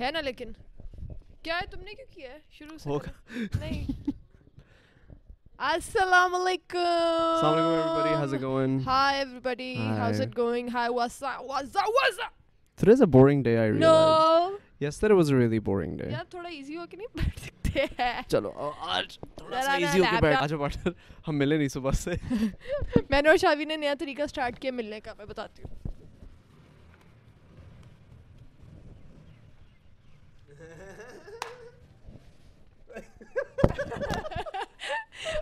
ہے 0.00 0.10
نا 0.10 0.20
لیکن 0.20 0.52
کیا 1.42 1.56
ہے 1.56 1.66
تم 1.70 1.80
نے 1.80 1.94
کیوں 1.94 2.06
کیا 2.12 2.30
ہے 2.30 2.38
شروع 2.50 2.76
سے۔ 2.78 3.58
نہیں 3.60 3.84
السلام 5.68 6.34
علیکم 6.34 6.78
Assalamu 6.78 7.70
alaikum 7.70 7.78
everybody, 7.78 8.12
how's 8.16 8.32
it 8.32 8.42
going? 8.42 8.74
Hi 8.82 9.14
everybody, 9.20 9.70
how's 9.76 10.18
Hi. 10.18 10.24
it 10.24 10.34
going? 10.34 10.68
Hi, 10.70 10.84
what's 10.90 11.16
up? 11.22 11.40
What's 11.44 11.74
up? 11.76 11.88
What's 11.96 12.20
up? 12.26 12.34
Today's 12.80 13.00
a 13.00 13.08
boring 13.08 13.42
day, 13.42 13.54
I 13.56 13.64
realized. 13.66 13.82
No. 13.82 14.58
Yesterday 14.80 15.14
was 15.14 15.30
a 15.30 15.36
really 15.36 15.58
boring 15.60 15.96
day. 15.96 16.10
یار 16.10 16.24
تھوڑا 16.30 16.48
easy 16.48 16.76
ہو 16.76 16.86
کے 16.90 16.96
نہیں 16.96 17.16
بیٹھ 17.16 17.40
سکتے 17.40 17.84
ہیں 17.98 18.20
چلو 18.28 18.52
آج 18.88 19.18
تھوڑا 19.36 19.62
سا 19.62 19.72
ایزی 19.74 19.98
ہو 20.00 20.04
کے 20.10 20.20
بیٹھ 20.22 20.54
پارٹنر 20.60 20.92
ہم 21.28 21.38
ملے 21.38 21.56
نہیں 21.56 21.68
صبح 21.68 21.92
سے 22.04 22.14
میں 23.10 23.22
نے 23.22 23.28
اور 23.28 23.36
شاوی 23.44 23.64
نے 23.64 23.76
نیا 23.76 23.94
طریقہ 24.00 24.22
اسٹارٹ 24.22 24.58
کیا 24.62 24.72
ملنے 24.72 25.00
کا 25.00 25.14
میں 25.18 25.26
بتاتی 25.26 25.62
ہوں 25.62 25.76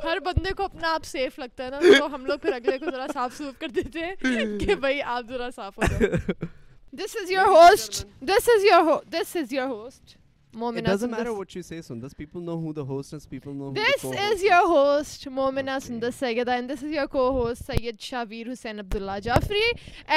ہر 0.06 0.19
بندے 0.24 0.52
کو 0.56 0.65
اپنا 0.65 0.92
آپ 0.95 1.05
سیف 1.05 1.38
لگتا 1.38 1.65
ہے 1.65 1.70
نا 1.70 1.78
تو 1.98 2.15
ہم 2.15 2.27
لوگ 2.27 2.38
پھر 2.42 2.52
اگلے 2.52 2.78
کو 2.78 2.91
ذرا 2.91 3.06
صاف 3.12 3.37
سوف 3.38 3.59
کر 3.60 3.69
دیتے 3.77 4.05
ہیں 4.05 4.15
کہ 4.60 4.74
بھائی 4.84 5.01
آپ 5.02 5.24
ذرا 5.29 5.48
صاف 5.56 5.79
ہو 5.79 5.82
جاؤ 5.91 6.45
this 6.92 7.16
is 7.23 7.30
your 7.30 7.46
host 7.46 8.05
this 8.29 8.48
is 8.56 8.65
your 8.65 8.95
this 9.12 9.37
is 9.37 9.52
your 9.52 9.69
host 9.69 10.16
It 10.55 10.60
Momina 10.60 10.88
doesn't 10.88 11.10
matter 11.12 11.32
what 11.37 11.55
you 11.55 11.60
say, 11.65 11.79
Sundas. 11.87 12.12
People 12.19 12.45
know 12.45 12.55
who 12.60 12.70
the 12.77 12.84
host 12.91 13.15
is. 13.16 13.24
People 13.32 13.56
know 13.56 13.66
who 13.66 13.74
This 13.79 14.05
the 14.05 14.12
is 14.12 14.12
co-host 14.12 14.45
your 14.45 14.60
host, 14.69 15.27
Momina 15.38 15.74
Sundar 15.87 16.10
Sayyeda, 16.20 16.54
and 16.60 16.73
this 16.73 16.84
is 16.87 16.95
your 16.95 17.04
co-host, 17.09 17.66
Sayyid 17.66 17.98
Shavir 18.07 18.46
Hussain 18.46 18.80
Abdullah 18.84 19.16
Jafri. 19.27 19.65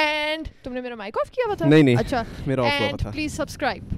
And 0.02 0.48
تم 0.62 0.72
نے 0.72 0.80
میرا 0.80 0.94
mic 1.02 1.18
of 1.22 1.30
کیا 1.30 1.44
ہوا 1.46 1.54
تھا 1.54 1.66
نہیں، 1.66 1.82
نہیں، 1.82 1.96
اچھا 1.96 2.22
میرا 2.46 2.62
off 2.62 2.78
ہوا 2.78 2.86
اینڈ 2.86 3.00
تھا۔ 3.00 3.10
پلیز 3.10 3.36
سبسکرائب 3.36 3.92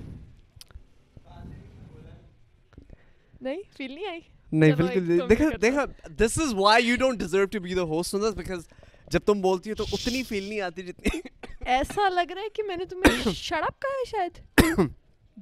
نہیں 3.40 3.62
فیل 3.76 3.92
نہیں 3.94 4.06
آئی 4.06 4.20
نہیں 4.52 4.72
بالکل 4.72 5.28
دیکھا 5.30 5.44
دیکھا 5.62 5.84
this 6.18 6.38
is 6.38 6.54
why 6.54 6.86
you 6.86 6.96
don't 6.96 7.18
deserve 7.18 7.44
to 7.44 7.60
be 7.60 7.74
the 7.74 7.82
host 7.92 8.14
because 8.36 8.66
جب 9.10 9.20
تم 9.26 9.40
بولتی 9.40 9.70
ہو 9.70 9.74
تو 9.74 9.84
اتنی 9.92 10.22
فیل 10.22 10.44
نہیں 10.44 10.60
آتی 10.60 10.82
جتنی 10.82 11.20
ایسا 11.66 12.08
لگ 12.08 12.32
رہا 12.32 12.42
ہے 12.42 12.48
کہ 12.54 12.62
میں 12.62 12.76
نے 12.76 12.84
تمہیں 12.84 13.32
شڑپ 13.36 13.80
کہا 13.82 13.98
ہے 13.98 14.04
شاید۔ 14.10 14.38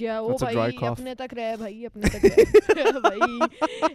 گیا 0.00 0.19
وہ 0.20 0.36
بھائی. 0.41 0.77
اپنے 0.86 1.14
تک 1.14 1.34
رہے 1.34 1.56
بھائی 1.56 1.86
اپنے 1.86 2.08
تک 2.08 2.25
رہے۔ 2.25 2.91
بھائی 3.00 3.38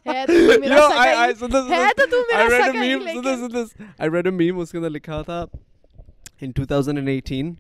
ہے 0.05 0.25
تو 0.27 0.59
میرا 0.59 0.75
Yo, 0.75 0.89
سگا 0.89 1.03
I, 1.03 1.13
I, 1.15 1.27
ہی 1.27 1.43
Sundas, 1.43 1.69
ہے 1.71 1.93
تو 1.97 2.05
تو 2.11 2.17
I 2.17 2.27
میرا 2.27 2.47
read 2.47 2.61
a 2.61 2.71
سگا 2.71 2.83
ہی 2.83 2.95
meme, 2.95 3.07
Sundas, 3.07 3.37
لیکن 3.37 3.45
Sundas. 3.45 3.87
I 3.99 4.09
read 4.15 4.27
a 4.27 4.35
meme 4.41 4.61
اس 4.61 4.71
کے 4.71 4.77
اندر 4.77 4.89
لکھا 4.89 5.21
تھا 5.21 5.43
in 6.45 6.53
2018 6.53 7.53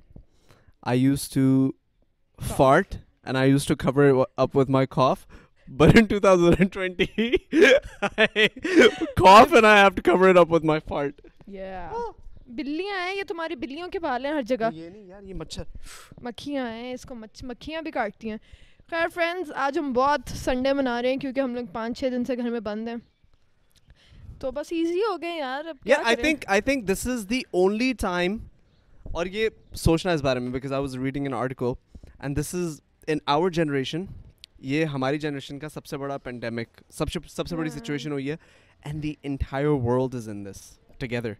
I 0.83 0.93
used 0.93 1.33
to 1.33 1.45
fart 2.39 2.97
and 3.25 3.37
I 3.37 3.45
used 3.45 3.67
to 3.67 3.75
cover 3.85 4.07
it 4.09 4.17
up 4.37 4.57
with 4.61 4.73
my 4.77 4.85
cough. 4.97 5.25
But 5.67 5.95
in 5.95 6.07
2020 6.07 7.47
I 8.01 8.49
cough 9.17 9.53
and 9.53 9.65
I 9.65 9.77
have 9.77 9.95
to 9.95 10.01
cover 10.01 10.29
it 10.29 10.37
up 10.37 10.49
with 10.49 10.63
my 10.65 10.79
fart. 10.81 11.19
Yeah. 11.47 11.89
بلیاں 12.47 12.99
ہیں 12.99 13.13
یہ 13.15 13.23
تمہاری 13.27 13.55
بلیوں 13.55 13.87
کے 13.91 13.99
بال 13.99 14.25
ہیں 14.25 14.31
ہر 14.33 14.41
جگہ 14.47 14.69
یہ 14.73 14.89
نہیں 14.89 15.03
یار 15.03 15.21
یہ 15.21 15.33
مچھر 15.33 15.63
مکھیاں 16.23 16.69
ہیں 16.71 16.91
اس 16.93 17.05
کو 17.05 17.15
مکھیاں 17.15 17.81
بھی 17.81 17.91
کاٹتی 17.91 18.29
ہیں 18.29 18.37
خیر 18.89 19.07
فرینڈز 19.13 19.51
آج 19.55 19.77
ہم 19.77 19.91
بہت 19.93 20.29
سنڈے 20.35 20.73
منا 20.73 21.01
رہے 21.01 21.09
ہیں 21.09 21.17
کیونکہ 21.17 21.39
ہم 21.39 21.55
لوگ 21.55 21.65
پانچ 21.73 21.99
چھ 21.99 22.11
دن 22.11 22.25
سے 22.25 22.35
گھر 22.37 22.49
میں 22.49 22.59
بند 22.59 22.87
ہیں 22.87 22.95
تو 24.39 24.51
بس 24.51 24.71
ایزی 24.71 24.99
ہو 25.01 25.15
گئے 25.21 25.37
یار 25.37 25.65
اب 25.65 25.83
کیا 25.83 25.95
Yeah, 25.95 26.05
I 26.05 26.15
کریں؟ 26.15 26.23
think 26.23 26.45
I 26.49 26.59
think 26.61 26.85
this 26.87 27.05
is 27.07 27.25
the 27.27 27.41
only 27.63 27.91
time 28.03 28.37
اور 29.13 29.25
یہ 29.27 29.49
سوچنا 29.77 30.11
اس 30.11 30.21
بارے 30.21 30.39
میں 30.39 30.51
because 30.51 30.73
I 30.73 30.81
was 30.81 30.95
reading 30.97 31.25
an 31.25 31.33
article 31.33 31.73
and 32.19 32.39
this 32.39 32.53
is 32.55 32.79
in 33.07 33.17
our 33.27 33.49
generation 33.51 34.05
یہ 34.65 34.85
ہماری 34.85 35.17
جنریشن 35.19 35.59
کا 35.59 35.69
سب 35.69 35.85
سے 35.85 35.97
بڑا 35.97 36.17
پینڈیمک 36.17 36.81
سب 36.89 37.09
سے 37.09 37.19
سب 37.29 37.47
سے 37.47 37.55
بڑی 37.55 37.69
ہاں۔ 37.69 37.79
سچویشن 37.79 38.11
ہوئی 38.11 38.29
ہے۔ 38.31 38.35
And 38.85 39.03
the 39.03 39.13
entire 39.23 39.65
world 39.65 40.15
is 40.15 40.29
in 40.29 40.45
this 40.45 40.61
together 40.99 41.31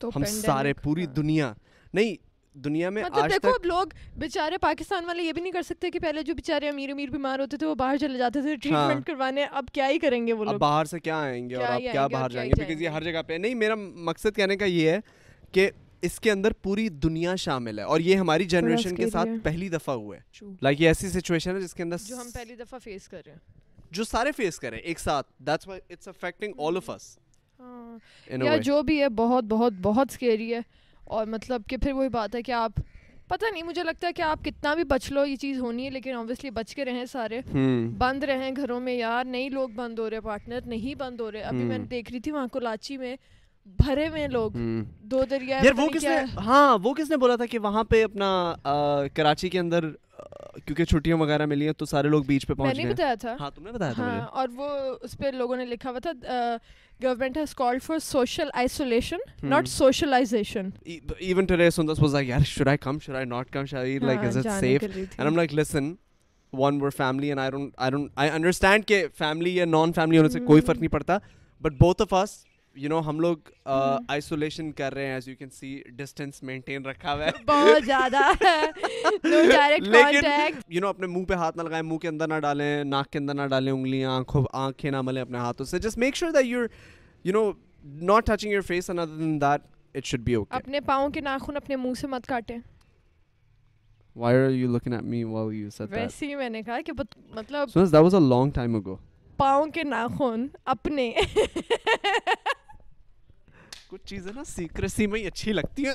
ہم 0.00 0.24
سارے 0.24 0.72
پوری 0.72 1.04
ہاں۔ 1.04 1.14
دنیا۔ 1.14 1.52
نہیں 1.94 2.14
دنیا 2.56 2.90
میں 2.90 3.02
مطلب 3.02 3.30
دیکھو 3.30 3.48
اب 3.48 3.66
لوگ 3.66 3.86
بیچارے 4.18 4.58
پاکستان 4.58 5.04
والے 5.04 5.22
یہ 5.22 5.32
بھی 5.32 5.42
نہیں 5.42 5.52
کر 5.52 5.62
سکتے 5.62 5.90
کہ 5.90 5.98
پہلے 5.98 6.22
جو 6.22 6.34
بیچارے 6.34 6.68
امیر 6.68 6.90
امیر 6.90 7.10
بیمار 7.10 7.38
ہوتے 7.38 7.56
تھے 7.56 7.66
وہ 7.66 7.74
باہر 7.74 7.96
چلے 7.96 8.18
جاتے 8.18 8.42
تھے 8.42 8.56
ٹریٹمنٹ 8.56 9.06
کروانے۔ 9.06 9.44
اب 9.44 9.64
کیا 9.72 9.88
ہی 9.88 9.98
کریں 9.98 10.26
گے 10.26 10.32
وہ 10.32 10.44
لوگ؟ 10.44 10.58
باہر 10.58 10.84
سے 10.84 11.00
کیا 11.00 11.18
آئیں 11.18 11.50
گے 11.50 11.54
اور 11.54 11.64
آپ 11.64 11.80
کیا 11.92 12.06
باہر 12.06 12.30
جائیں 12.30 12.50
گے؟ 12.50 12.60
بیکاز 12.60 12.82
یہ 12.82 12.88
ہر 12.88 13.02
جگہ 13.02 13.22
پہ 13.26 13.32
نہیں 13.32 13.54
میرا 13.54 13.74
مقصد 14.08 14.36
کہنے 14.36 14.56
کا 14.56 14.64
یہ 14.64 14.90
ہے 14.90 14.98
کہ 15.52 15.70
اس 16.02 16.20
کے 16.20 16.30
اندر 16.30 16.52
پوری 16.52 16.88
دنیا 16.88 17.34
شامل 17.34 17.78
ہے 17.78 17.84
اور 17.84 18.00
یہ 18.00 18.16
ہماری 18.16 18.44
جنریشن 18.44 18.94
کے 18.94 19.10
ساتھ۔ 19.10 19.28
پہلی 19.42 19.68
دفعہ 19.68 19.94
ہوا 19.94 20.16
ہے. 20.16 20.44
لائک 20.62 20.80
یہ 20.80 20.86
ایسی 20.86 21.08
سچویشن 21.08 21.56
ہے 21.56 21.60
جس 21.60 21.74
کے 21.74 21.82
اندر 21.82 21.96
جو 22.06 22.16
ہم 22.16 22.30
پہلی 22.34 22.54
دفعہ 22.54 22.78
فیس 22.78 23.08
کر 23.08 23.20
رہے 23.26 23.32
ہیں۔ 23.32 23.38
جو 23.90 24.04
سارے 24.04 24.32
فیس 24.32 24.58
کریں 24.58 24.78
ایک 24.78 25.00
ساتھ۔ 25.00 25.32
That's 25.38 25.68
why 25.68 25.80
it's 25.90 26.08
affecting 26.08 26.52
all 26.58 26.76
of 26.76 26.90
us 26.90 27.18
ہاں۔ 27.58 27.98
یا 28.44 28.56
جو 28.56 28.82
بھی 28.82 29.00
ہے 29.02 29.08
بہت 29.08 29.44
بہت 29.44 29.72
بہت 29.82 30.06
اسکیری 30.10 30.54
ہے۔ 30.54 30.60
اور 31.04 31.26
مطلب 31.26 31.62
کہ 31.68 31.76
پھر 31.76 31.92
وہی 31.92 32.08
بات 32.08 32.34
ہے 32.34 32.42
کہ 32.42 32.52
آپ 32.52 32.72
پتہ 33.28 33.44
نہیں 33.52 33.62
مجھے 33.62 33.82
لگتا 33.82 34.06
ہے 34.08 34.12
کہ 34.12 34.22
آپ 34.22 34.44
کتنا 34.44 34.74
بھی 34.74 34.84
بچ 34.84 35.12
لو 35.12 35.26
یہ 35.26 35.36
چیز 35.36 35.58
ہونی 35.58 35.84
ہے 35.84 35.90
لیکن 35.90 36.12
آبویسلی 36.12 36.50
بچ 36.50 36.74
کے 36.74 36.84
رہیں 36.84 37.04
سارے۔ 37.04 37.40
بند 37.98 38.24
رہیں 38.24 38.50
گھروں 38.56 38.80
میں 38.80 38.94
یار 38.94 39.24
نہیں 39.24 39.50
لوگ 39.50 39.68
بند 39.68 39.98
ہو 39.98 40.10
رہے 40.10 40.20
پارٹنر 40.20 40.60
نہیں 40.66 40.94
بند 40.94 41.20
ہو 41.20 41.32
رہے۔ 41.32 41.40
ابھی 41.40 41.64
میں 41.64 41.78
دیکھ 41.78 42.12
رہی 42.12 42.20
تھی 42.20 42.32
وہاں 42.32 42.46
کولاچی 42.46 42.96
میں۔ 42.96 43.16
بھرے 43.76 44.08
ہوئے 44.08 44.26
لوگ 44.28 44.50
دو 45.02 45.22
دریا 45.30 45.60
یار 45.64 45.78
وہ 45.78 45.88
کس 45.88 46.04
نے 46.04 46.16
ہاں 46.36 46.78
وہ 46.82 46.94
کس 46.94 47.10
نے 47.10 47.16
بولا 47.16 47.36
تھا 47.36 47.46
کہ 47.46 47.58
وہاں 47.58 47.84
پہ 47.84 48.02
اپنا 48.04 48.54
کراچی 49.14 49.48
کے 49.48 49.58
اندر 49.58 49.88
کیونکہ 50.64 50.84
چھٹیاں 50.84 51.16
وغیرہ 51.16 51.46
ملی 51.46 51.66
ہیں 51.66 51.72
تو 51.72 51.86
سارے 51.86 52.08
لوگ 52.08 52.22
بیچ 52.22 52.46
پہ 52.46 52.52
میں 52.52 52.64
پہنچ 52.64 52.78
گئے۔ 52.78 52.92
بتایا 52.92 53.14
تھا۔ 53.14 53.36
ہاں 53.40 53.50
تم 53.50 53.64
نے 53.64 53.72
بتایا 53.72 53.92
تھا 53.92 54.04
ہاں 54.04 54.20
اور 54.20 54.48
وہ 54.54 54.68
اس 55.02 55.16
پہ 55.18 55.26
لوگوں 55.34 55.56
نے 55.56 55.64
لکھا 55.64 55.90
ہوا 55.90 55.98
تھا 55.98 56.12
government 57.00 57.36
has 57.36 57.54
called 57.54 57.82
for 57.82 57.98
social 57.98 58.48
isolation 58.54 59.16
not 59.42 59.68
socialization 59.68 60.68
even 60.84 61.44
today 61.44 61.70
Sundus 61.70 62.00
was 62.00 62.14
like 62.14 62.28
یار 62.28 62.44
should 62.46 62.68
I 62.68 62.78
come 62.78 62.98
should 62.98 63.16
I 63.16 63.26
not 63.26 63.50
come 63.50 63.64
شاید 63.64 64.02
like 64.02 64.18
is 64.18 64.36
it 64.36 64.48
safe 64.60 64.82
and 64.84 65.20
I'm 65.20 65.36
like 65.36 65.54
listen 65.54 65.94
when 66.52 66.80
we're 66.82 66.90
family 66.90 67.28
and 67.28 67.40
I 67.40 67.50
don't 67.50 67.72
I 67.76 67.90
don't 67.90 68.10
I 68.16 68.30
understand 68.30 68.86
کہ 68.86 69.04
family 69.18 69.56
یا 69.56 69.64
non 69.64 69.92
family 69.92 70.18
ہونے 70.18 70.28
سے 70.28 70.40
کوئی 70.40 70.60
فرق 70.60 70.78
نہیں 70.78 70.92
پڑتا 70.92 71.18
but 71.62 71.72
both 71.78 72.02
of 72.02 72.14
us 72.14 72.36
you 72.78 72.88
know 72.88 73.00
ہم 73.00 73.20
لوگ 73.20 73.36
آئسولیشن 74.08 74.72
کر 74.72 74.94
رہے 74.94 75.06
ہیں 75.06 75.14
as 75.14 75.28
you 75.28 75.34
can 75.38 75.50
see 75.50 75.82
distance 75.88 76.42
maintain 76.42 76.86
رکھا 76.86 77.14
ہوا 77.14 77.24
ہے۔ 77.24 77.30
بہت 77.46 77.86
زیادہ 77.86 78.20
لیکن 79.80 80.26
یو 80.68 80.80
نو 80.80 80.88
اپنے 80.88 81.06
منہ 81.06 81.24
پہ 81.24 81.34
ہاتھ 81.34 81.56
نہ 81.56 81.62
لگائیں 81.62 81.82
منہ 81.82 81.98
کے 81.98 82.08
اندر 82.08 82.28
نہ 82.28 82.38
ڈالیں 82.40 82.84
ناک 82.84 83.10
کے 83.10 83.18
اندر 83.18 83.34
نہ 83.34 83.46
ڈالیں 83.50 83.72
انگلیاں 83.72 84.10
آنکھوں 84.10 84.44
آنکھیں 84.52 84.90
نہ 84.90 85.00
ملیں 85.02 85.22
اپنے 85.22 85.38
ہاتھوں 85.38 85.66
سے۔ 85.66 85.78
Just 85.78 85.98
make 85.98 86.16
sure 86.16 86.32
that 86.32 86.44
your 86.44 86.66
you 87.24 87.32
know 87.32 87.50
not 87.84 88.26
touching 88.26 88.52
your 88.52 88.60
face 88.60 88.90
in 88.90 88.98
other 88.98 89.16
then 89.16 89.40
that 89.40 89.60
it 89.94 90.04
should 90.04 90.20
be 90.20 90.34
okay 90.34 90.56
اپنے 90.56 90.80
پاؤں 90.80 91.10
کے 91.10 91.20
ناخن 91.20 91.56
اپنے 91.56 91.76
منہ 91.76 91.94
سے 91.94 92.06
مت 92.06 92.26
کاٹیں۔ 92.26 92.58
Why 94.16 94.36
are 94.36 94.50
you 94.50 94.70
looking 94.70 94.92
at 94.92 95.02
me 95.02 95.24
while 95.24 95.52
you 95.52 95.68
said 95.68 95.86
that? 95.86 96.00
ویسے 96.02 96.26
ہی 96.26 96.34
میں 96.34 96.48
نے 96.48 96.62
کہا 96.62 96.80
کہ 96.80 96.92
مطلب 97.34 97.68
so 97.78 97.84
that 97.86 98.04
was 98.06 98.14
a 98.14 98.24
long 98.30 98.50
time 98.58 98.80
ago. 98.80 98.96
پاؤں 99.36 99.66
کے 99.66 99.82
ناخن 99.82 100.46
اپنے۔ 100.64 101.12
کچھ 103.88 104.06
چیزیں 104.06 104.32
نا 104.34 104.44
سیکریسی 104.44 105.06
میں 105.06 105.20
ہی 105.20 105.26
اچھی 105.26 105.52
لگتی 105.52 105.84
ہیں۔ 105.84 105.94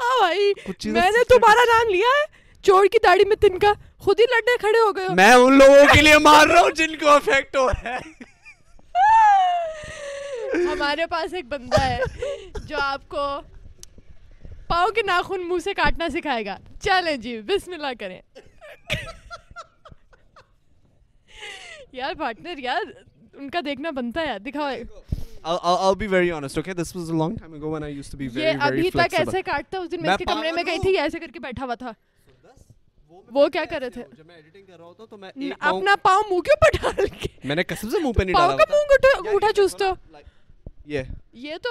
ہاں 0.00 0.18
بھائی 0.20 0.52
میں 0.84 1.10
نے 1.10 1.24
تمہارا 1.24 1.64
نام 1.64 1.88
لیا 1.88 2.06
ہے۔ 2.06 2.24
چور 2.62 2.86
کی 2.92 2.98
داڑھی 3.02 3.24
میں 3.24 3.36
تنکا 3.36 3.72
خود 3.98 4.20
ہی 4.20 4.24
لڑنے 4.24 4.56
کھڑے 4.58 4.78
ہو 4.78 4.96
گئے 4.96 5.08
میں 5.14 5.32
ان 5.34 5.58
لوگوں 5.58 5.84
کے 5.94 6.02
لیے 6.02 6.18
مار 6.18 6.46
رہا 6.46 6.60
ہوں 6.60 6.70
جن 6.70 6.96
کو 6.96 7.08
افیکٹ 7.08 7.56
ہو 7.56 7.68
رہا 7.68 7.88
ہے۔ 7.88 7.98
ہمارے 10.72 11.06
پاس 11.06 11.34
ایک 11.34 11.44
بندہ 11.44 11.80
ہے 11.80 11.98
جو 12.64 12.76
آپ 12.80 13.08
کو 13.08 13.40
پاؤں 14.66 14.90
کے 14.90 15.02
ناخن 15.02 15.48
منہ 15.48 15.58
سے 15.58 15.74
کاٹنا 15.74 16.08
سکھائے 16.08 16.46
گا۔ 16.46 16.56
چلیں 16.80 17.16
جی 17.16 17.40
بسم 17.40 17.72
اللہ 17.72 17.92
کریں۔ 18.00 18.20
یار 21.92 22.14
پارٹنر 22.18 22.58
یار 22.58 22.82
ان 23.32 23.50
کا 23.50 23.60
دیکھنا 23.64 23.90
بنتا 23.90 24.20
ہے۔ 24.20 24.26
یار 24.26 24.38
دکھاؤ۔ 24.38 24.70
I'll, 25.44 25.58
I'll, 25.62 25.78
I'll 25.84 25.94
be 25.96 26.06
very 26.06 26.30
honest, 26.30 26.56
okay? 26.58 26.72
This 26.72 26.94
was 26.94 27.08
a 27.08 27.14
long 27.14 27.36
time 27.36 27.54
ago 27.54 27.68
when 27.70 27.82
I 27.82 27.88
used 27.88 28.10
to 28.12 28.16
be 28.16 28.28
very, 28.28 28.46
یہ 28.46 28.58
very 28.58 28.68
ابھی 28.68 28.90
تک 28.90 28.96
flexible. 28.96 29.26
ایسے 29.26 29.42
کاٹتا 29.42 29.78
اس 29.78 29.90
دن 29.92 30.02
میں 30.02 30.10
اس 30.10 30.18
کے 30.18 30.24
کمرے 30.24 30.52
میں 30.52 30.62
گئی 30.66 30.78
تھی 30.82 30.96
ایسے 30.98 31.18
کر 31.18 31.30
کے 31.32 31.38
بیٹھا 31.38 31.64
ہوا 31.64 31.74
تھا۔ 31.74 31.92
وہ 33.30 33.48
کیا 33.48 33.64
کر 33.70 33.80
رہے 33.80 33.90
تھے؟ 33.90 34.02
جب 34.16 34.26
میں 34.26 34.36
editing 34.36 34.66
کر 34.66 34.76
رہا 34.78 34.84
ہوتا 34.84 35.04
تو 35.10 35.16
میں 35.16 35.30
پاؤں 35.34 35.78
اپنا 35.78 35.94
پاؤں 36.02 36.22
منہ 36.30 36.40
کے 36.40 36.52
اوپر 36.52 36.76
ڈال 36.82 37.06
کے۔ 37.20 37.28
میں 37.44 37.56
نے 37.56 37.62
قسم 37.62 37.90
سے 37.90 38.02
منہ 38.02 38.12
پہ 38.12 38.22
نہیں 38.22 38.34
پاؤں 38.34 38.56
ڈالا 38.56 38.64
کا 38.64 38.74
منہ 38.74 39.26
انگوٹھا 39.26 39.52
چوستا 39.56 39.92
یہ 40.86 41.02
یہ 41.32 41.56
تو 41.62 41.70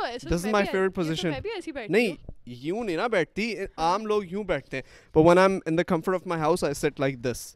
my 0.51 0.63
favorite 0.65 0.95
position. 0.99 1.31
میں 1.31 1.39
بھی 1.39 1.49
ایسی 1.55 1.71
بیٹھتی 1.71 1.93
نہیں 1.93 2.15
یوں 2.45 2.83
نہیں 2.83 2.97
نا 2.97 3.07
بیٹھتی 3.07 3.55
عام 3.77 4.05
لوگ 4.05 4.23
یوں 4.29 4.43
بیٹھتے 4.43 4.77
ہیں۔ 4.77 4.83
But 5.13 5.25
when 5.25 5.37
I'm 5.37 5.59
in 5.71 5.75
the 5.75 5.85
comfort 5.93 6.15
of 6.19 6.25
my 6.25 6.37
house 6.37 6.63
I 6.63 6.73
sit 6.73 6.99
like 6.99 7.21
this. 7.27 7.55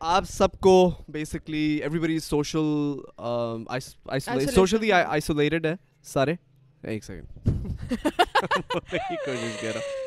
آپ 0.00 0.24
سب 0.24 0.60
کو 0.60 0.92
basically 1.08 1.80
social 2.18 2.92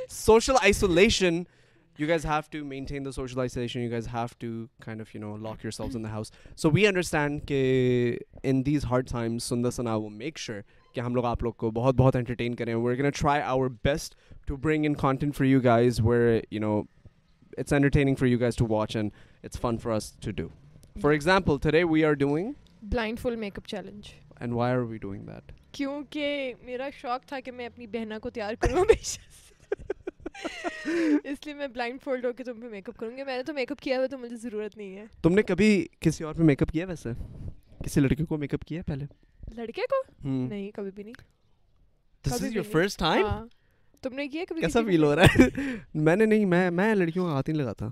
social 0.10 0.54
isolation 0.62 1.44
you 2.00 2.07
guys 2.07 2.25
have 2.25 2.42
to 2.51 2.66
maintain 2.66 3.06
the 3.06 3.12
socialization 3.12 3.80
you 3.80 3.90
guys 3.92 4.07
have 4.07 4.25
to 4.40 4.48
kind 4.86 5.01
of 5.01 5.16
you 5.16 5.22
know 5.22 5.36
lock 5.38 5.66
yourselves 5.72 5.95
in 5.95 6.06
house 6.06 6.31
so 6.57 6.69
we 6.74 6.88
understand 6.88 7.42
کہ 7.48 8.18
in 8.44 8.66
these 8.66 8.86
hard 8.86 9.10
times 9.10 9.51
make 10.12 10.38
sure 10.38 10.62
کہ 10.94 11.00
ہم 11.00 11.16
لوگ 11.16 11.25
آپ 11.25 11.44
لوگ 11.44 11.54
کو 11.54 11.72
بہت 11.72 11.95
بہت 11.95 12.16
entertain 12.16 12.56
کریں 12.56 12.75
where 12.75 12.95
can 12.95 13.10
try 13.10 13.42
our 13.42 13.68
best 13.84 14.16
to 14.45 14.56
bring 14.56 14.86
in 14.86 14.94
content 14.94 15.36
for 15.36 15.45
you 15.45 15.62
guys 15.63 16.00
where 16.00 16.40
you 16.51 16.60
know 16.60 16.81
it's 17.57 17.74
entertaining 17.74 18.16
for 18.16 18.28
you 18.28 18.40
guys 18.40 18.56
to 18.56 18.66
watch 18.68 18.95
and 18.95 19.12
it's 19.44 19.60
fun 19.60 19.78
for 19.78 19.92
us 19.92 20.12
to 20.12 20.31
do 20.31 20.48
for 21.01 21.12
example 21.12 21.57
there 21.57 21.84
we 21.84 22.06
are 22.06 22.13
doing 22.13 22.51
blind 22.81 23.19
full 23.19 23.36
make 23.36 23.57
up 23.57 23.68
challenge 23.68 24.07
and 24.40 24.54
why 24.54 24.74
are 24.74 24.80
we 24.80 24.98
doing 24.98 25.25
that 25.25 25.51
کیونکہ 25.72 26.54
میرا 26.66 26.90
شوق 27.01 27.28
تھا 27.28 27.40
کہ 27.40 27.51
میں 27.51 27.66
اپنی 27.66 27.88
بہنا 27.88 28.19
کو 28.19 28.30
تیار 28.30 28.54
کروں 28.60 28.86
اس 31.24 31.45
لیے 31.45 31.53
میں 31.53 31.68
بلائنڈ 31.68 32.01
فولڈ 32.03 32.25
ہو 32.25 32.33
کے 32.33 32.44
تم 32.44 32.62
پہ 32.62 32.68
میک 32.68 32.89
اپ 32.89 32.97
کروں 32.97 33.18
گی۔ 33.18 33.24
میں 33.24 33.38
نے 33.38 33.44
تو 33.44 33.53
میک 33.53 33.71
اپ 33.71 33.80
کیا 33.80 33.97
ہوا 33.97 34.06
تو 34.06 34.18
مجھے 34.18 34.35
ضرورت 34.35 34.77
نہیں 34.77 34.97
ہے۔ 34.97 35.06
تم 35.24 35.33
نے 35.33 35.41
کبھی 35.44 35.88
کسی 36.00 36.24
اور 36.24 36.33
پہ 36.33 36.44
میک 36.44 36.62
اپ 36.62 36.71
کیا 36.71 36.85
ویسے؟ 36.85 37.09
کسی 37.85 38.01
لڑکے 38.01 38.25
کو 38.25 38.38
میک 38.38 38.53
اپ 38.53 38.63
کیا 38.63 38.81
پہلے؟ 38.88 39.06
لڑکے 39.56 39.81
کو؟ 39.81 40.27
نہیں 40.27 40.71
کبھی 40.71 40.91
بھی 40.91 41.03
نہیں۔ 41.03 41.13
This 42.25 42.33
is 42.33 42.56
your 42.56 42.63
first 42.63 43.00
time 43.00 43.25
تم 44.01 44.13
نے 44.13 44.27
کیا 44.27 44.44
کبھی 44.50 44.62
کیسا 44.62 44.80
فیل 44.85 45.03
ہو 45.03 45.15
رہا 45.15 45.24
ہے؟ 45.24 45.47
میں 45.94 46.15
نے 46.15 46.25
نہیں 46.25 46.45
میں 46.45 46.71
میں 46.71 46.95
لڑکیوں 46.95 47.25
کا 47.25 47.31
ہاتھ 47.31 47.50
نہیں 47.50 47.62
لگاتا۔ 47.62 47.88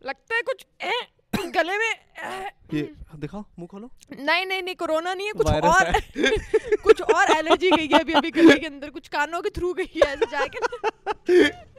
لگتا 0.00 0.34
ہے 0.34 0.42
کچھ 0.42 0.66
گلے 1.54 1.72
میں 1.78 2.82
دکھاؤ 3.22 3.42
منہ 3.58 3.66
کھولو۔ 3.66 3.86
نہیں 4.10 4.44
نہیں 4.44 4.62
نہیں 4.62 4.74
کورونا 4.74 5.14
نہیں 5.14 5.26
ہے 5.26 5.32
کچھ 5.38 5.52
اور۔ 5.52 5.86
کچھ 6.82 6.97
الرجی 7.38 7.70
گئی 7.78 7.88
ہے 7.88 8.00
ابھی 8.00 8.14
ابھی 8.14 8.30
گلے 8.36 8.60
کے 8.60 8.66
اندر 8.66 8.90
کچھ 8.90 9.10
کانوں 9.10 9.42
کے 9.42 9.50
تھرو 9.50 9.72
گئی 9.72 9.98
ہے 9.98 10.08
ایسے 10.08 10.24
جا 10.30 10.44
کے۔ 10.52 10.58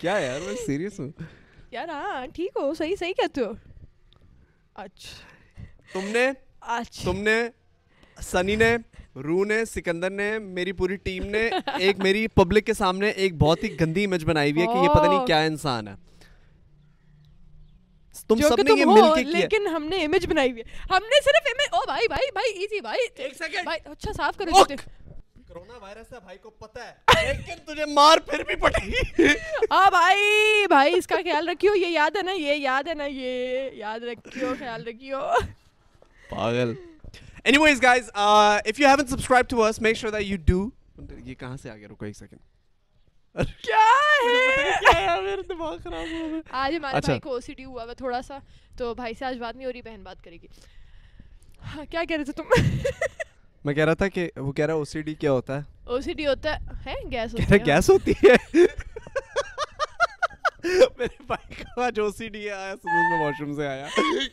کیا 0.02 0.14
یار 0.14 0.40
میں 0.40 0.54
سیریس 0.66 1.00
ہوں۔ 1.00 1.10
یار 1.72 1.90
ہاں 1.90 2.28
ٹھیک 2.28 2.50
ہو 2.56 2.74
صحیح 2.74 2.96
صحیح 3.00 3.14
کہتے 3.14 3.42
ہو۔ 3.42 3.52
اچھا۔ 4.74 5.62
تم 5.94 6.06
نے 6.06 6.32
تم 7.06 7.20
نے 7.22 7.48
سنی 8.22 8.56
نے 8.56 8.78
رو 9.16 9.46
نے 9.46 9.66
سکندر 9.66 10.10
نے 10.10 10.40
میری 10.40 10.72
پوری 10.72 10.96
ٹیم 10.96 11.26
نے 11.26 11.50
ایک 11.80 12.00
میری 12.00 12.28
پبلک 12.28 12.66
کے 12.66 12.74
سامنے 12.74 13.10
ایک 13.10 13.36
بہت 13.36 13.64
ہی 13.64 13.80
گندی 13.80 14.04
امیج 14.04 14.26
بنائی 14.26 14.52
ہوئی 14.52 14.62
ہے 14.62 14.68
کہ 14.68 14.84
یہ 14.84 14.94
پتہ 14.94 15.08
نہیں 15.08 15.26
کیا 15.26 15.42
انسان 15.42 15.88
ہے۔ 15.88 15.94
تم 18.28 18.36
سب 18.42 18.62
نے 18.62 18.80
یہ 18.80 18.86
مل 18.86 19.16
کے 19.16 19.24
کیا۔ 19.24 19.40
لیکن 19.40 19.68
ہم 19.68 19.84
نے 19.84 20.04
امیج 20.06 20.28
بنائی 20.28 20.52
ہوئی 20.52 20.62
ہے۔ 20.62 20.78
ہم 20.92 21.04
نے 21.04 21.22
صرف 21.24 21.74
او 21.74 21.80
بھائی 21.86 22.08
بھائی 22.08 22.32
بھائی 22.34 22.52
ایزی 22.60 22.82
بھائی 22.82 23.00
ایک 23.16 23.34
سیکنڈ 23.34 23.68
اچھا 23.86 24.12
صاف 24.14 24.38
کرو 24.38 24.64
کرونا 25.50 25.78
وائرس 25.78 26.12
ہے 26.14 26.20
بھائی 26.20 26.38
کو 26.38 26.50
پتہ 26.50 26.80
ہے۔ 26.80 26.94
لیکن 27.28 27.64
تجھے 27.66 27.86
مار 27.86 28.18
پھر 28.26 28.44
بھی 28.44 28.56
پڑے 28.56 28.86
گی 28.86 29.26
ہاں 29.72 29.90
بھائی 29.98 30.68
بھائی 30.70 30.98
اس 30.98 31.08
کا 31.08 31.16
خیال 31.24 31.50
رکھیو 31.50 31.76
یہ 31.76 31.88
یاد 31.88 32.16
ہے 32.18 32.22
نا 32.22 32.32
یہ 32.32 32.56
یاد 32.56 32.88
ہے 32.88 32.94
نا 32.94 33.06
یہ 33.06 33.70
یاد 33.76 34.00
رکھیو 34.04 34.54
خیال 34.60 34.88
رکھیو۔ 34.88 35.22
پاگل۔ 36.30 36.74
Anyways 37.46 37.80
guys 37.80 38.10
uh, 38.16 38.60
if 38.66 38.80
you 38.80 38.88
haven't 38.88 39.10
subscribed 39.10 39.50
to 39.50 39.62
us 39.64 39.80
make 39.82 39.98
sure 39.98 40.12
that 40.12 40.26
you 40.26 40.38
do 40.50 40.60
یہ 41.26 41.34
کہاں 41.36 41.58
سے 41.58 41.70
آ 41.70 41.76
گیا 41.76 41.88
رکو 41.88 42.06
ایک 42.06 42.16
سیکنڈ 42.18 42.40
آج 46.52 46.76
ہمارے 46.76 47.00
بھائی 47.02 47.20
کو 47.20 47.34
او 47.34 47.40
سی 47.40 47.54
ڈی 47.54 47.66
ہوا 47.66 47.84
ہوا 47.84 47.94
تھوڑا 47.94 48.22
سا 48.22 48.38
تو 48.78 48.94
بھائی 48.94 49.14
سے 49.14 49.26
آج 49.26 49.38
بات 49.40 49.56
نہیں 49.56 49.66
ہو 49.66 49.72
رہی 49.72 49.82
بہن 49.82 50.04
بات 50.04 50.24
کرے 50.24 50.38
گی۔ 50.42 50.48
کیا 51.90 52.04
کہہ 52.04 52.16
رہے 52.16 52.24
تھے 52.24 52.34
تم؟ 52.34 52.48
میں 53.66 53.74
کہہ 53.74 53.86
رہا 53.86 53.94
تھا 53.94 54.08
کہ 54.08 54.30
وہ 54.36 54.52
کہہ 54.52 54.66
رہا 54.66 54.74
او 54.74 54.86
سی 54.86 55.02
ڈی 55.02 55.14
کیا 55.14 55.32
ہوتا 55.32 55.58
ہے؟ 55.58 55.62
او 55.84 56.00
سی 56.02 56.14
ڈی 56.14 56.26
ہوتا 56.28 56.56
ہے 56.86 56.94
گیس 57.12 57.34
ہوتا 57.34 57.54
ہے 57.54 57.58
گیس 57.66 57.90
ہوتی 57.90 58.12
ہے۔ 58.24 58.36
میرے 60.98 61.24
بھائی 61.28 61.54
کا 61.54 61.86
آج 61.86 62.00
او 62.00 62.10
سی 62.12 62.28
ڈی 62.28 62.50
آیا 62.50 62.74
میں 62.84 63.24
واش 63.24 63.42
روم 63.42 63.54
سے 63.56 63.68
آیا۔ 63.68 63.88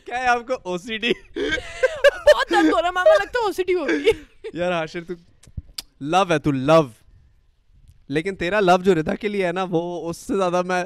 کیا 0.05 0.17
ہے 0.19 0.27
آپ 0.27 0.47
کو 0.47 0.53
او 0.63 0.77
سی 0.77 0.97
ڈی 0.97 1.11
بہت 1.35 2.49
درد 2.49 2.71
ہو 2.73 2.81
رہا 2.81 2.91
ماما 2.91 3.13
لگتا 3.13 3.39
ہے 3.39 3.45
او 3.45 3.51
سی 3.51 3.63
ڈی 3.63 3.73
ہوگی 3.73 4.11
یار 4.53 4.71
حاشر 4.71 5.03
تو 5.03 5.13
لو 6.01 6.23
ہے 6.29 6.39
تو 6.39 6.51
لو۔ 6.51 6.81
لیکن 8.09 8.35
تیرا 8.35 8.59
لو 8.59 8.77
جو 8.83 8.95
ردا 8.95 9.15
کے 9.15 9.27
لیے 9.27 9.45
ہے 9.47 9.51
نا 9.51 9.65
وہ 9.69 9.81
اس 10.09 10.17
سے 10.17 10.37
زیادہ 10.37 10.61
میں 10.61 10.83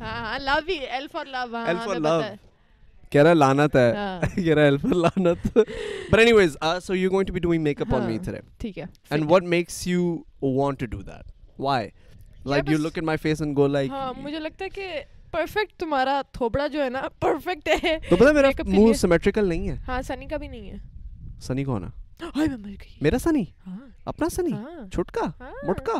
ہاں 0.00 0.38
love 0.38 0.58
he 0.68 0.74
L 0.74 1.06
for 1.12 1.26
love 1.26 1.56
L 1.56 1.76
for 1.84 1.96
love 1.96 2.20
کہہ 3.14 3.22
رہا 3.22 3.32
لانت 3.34 3.76
ہے 3.76 3.90
کہہ 4.36 4.54
رہا 4.54 4.62
ایل 4.62 4.76
فار 4.78 4.94
لانت 4.96 5.46
but 6.10 6.18
anyways 6.32 6.56
so 6.82 6.94
you 6.96 7.10
going 7.10 7.26
to 7.26 7.32
be 7.32 7.40
doing 7.40 7.62
make 7.62 7.80
up 7.80 7.94
on 7.94 8.02
me 8.02 8.18
today 8.18 8.40
ٹھیک 8.58 8.78
ہے 8.78 8.84
and 9.10 9.30
what 9.30 9.42
makes 9.48 9.86
you 9.86 10.16
want 10.42 10.80
to 10.80 10.86
do 10.86 11.02
that 11.02 11.32
why 11.60 11.88
like 12.46 12.70
you 12.70 12.78
look 12.78 12.98
in 12.98 13.04
my 13.06 13.18
face 13.18 13.42
and 13.42 13.56
go 13.56 13.66
like 13.68 13.90
ہاں 13.90 14.12
مجھے 14.16 14.38
لگتا 14.38 14.64
ہے 14.64 14.70
کہ 14.70 14.88
perfect 15.32 15.72
تمہارا 15.80 16.20
تھوبڑا 16.32 16.66
جو 16.66 16.82
ہے 16.82 16.88
نا 16.90 17.02
پرفیکٹ 17.20 17.68
ہے 17.84 17.98
تو 18.10 18.16
پتہ 18.16 18.32
میرا 18.32 18.50
منہ 18.66 18.92
سیمیٹریکل 18.92 19.48
نہیں 19.48 19.68
ہے؟ 19.68 19.76
ہاں 19.88 20.00
سنی 20.02 20.26
کا 20.26 20.36
بھی 20.36 20.48
نہیں 20.48 20.70
ہے۔ 20.70 20.76
سنی 21.40 21.64
کون 21.64 21.84
ہے؟ 21.84 21.88
میرا 23.00 23.18
سنی 23.18 23.44
اپنا 24.04 24.28
سنی 24.28 24.50
چھٹکا 24.92 25.24
مٹکا 25.66 25.92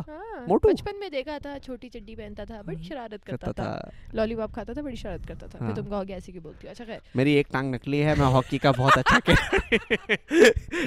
موٹو 0.48 0.68
بچپن 0.68 0.98
میں 1.00 1.08
دیکھا 1.08 1.36
تھا 1.42 1.56
چھوٹی 1.62 1.88
چڈی 1.88 2.14
پہنتا 2.14 2.44
تھا 2.44 2.60
بڑی 2.62 2.82
شرارت 2.82 3.24
کرتا 3.26 3.52
تھا 3.52 3.78
لالی 4.12 4.34
پاپ 4.34 4.52
کھاتا 4.54 4.72
تھا 4.72 4.82
بڑی 4.82 4.96
شرارت 4.96 5.26
کرتا 5.28 5.46
تھا 5.46 5.58
پھر 5.58 5.74
تم 5.74 5.84
کہو 5.84 6.02
گے 6.08 6.14
ایسی 6.14 6.32
کی 6.32 6.38
بولتی 6.38 6.66
ہو 6.66 6.70
اچھا 6.70 6.84
خیر 6.84 6.98
میری 7.14 7.32
ایک 7.32 7.48
ٹانگ 7.52 7.74
نکلی 7.74 8.02
ہے 8.04 8.14
میں 8.18 8.26
ہاکی 8.26 8.58
کا 8.58 8.70
بہت 8.70 8.98
اچھا 8.98 9.18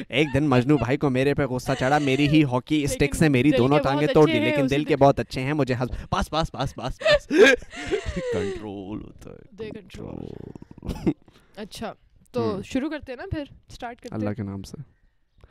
ایک 0.10 0.28
دن 0.34 0.48
مجنو 0.48 0.78
بھائی 0.78 0.98
کو 0.98 1.10
میرے 1.10 1.34
پہ 1.34 1.46
غصہ 1.46 1.72
چڑھا 1.80 1.98
میری 2.00 2.28
ہی 2.28 2.44
ہاکی 2.44 2.84
اسٹک 2.84 3.16
سے 3.16 3.30
میری 3.30 3.52
دونوں 3.58 3.80
ٹانگیں 3.80 4.08
توڑ 4.08 4.26
دی 4.28 4.40
لیکن 4.40 4.70
دل 4.70 4.84
کے 4.84 4.96
بہت 4.96 5.20
اچھے 5.20 5.42
ہیں 5.42 5.54
مجھے 5.54 5.76
پاس 6.10 6.30
پاس 6.30 6.52
پاس 6.52 6.76
پاس 6.76 7.00
پاس 7.00 7.28
کنٹرول 7.28 9.02
ہوتا 9.02 9.32
ہے 9.32 9.70
کنٹرول 9.70 11.12
اچھا 11.56 11.94
تو 12.32 12.62
شروع 12.64 12.90
کرتے 12.90 13.12
ہیں 13.12 13.18
نا 13.18 13.26
پھر 13.32 13.44
سٹارٹ 13.70 14.02
کرتے 14.02 14.16
ہیں 14.16 14.22
اللہ 14.22 14.34
کے 14.34 14.44
نام 14.44 14.62
سے 14.64 14.97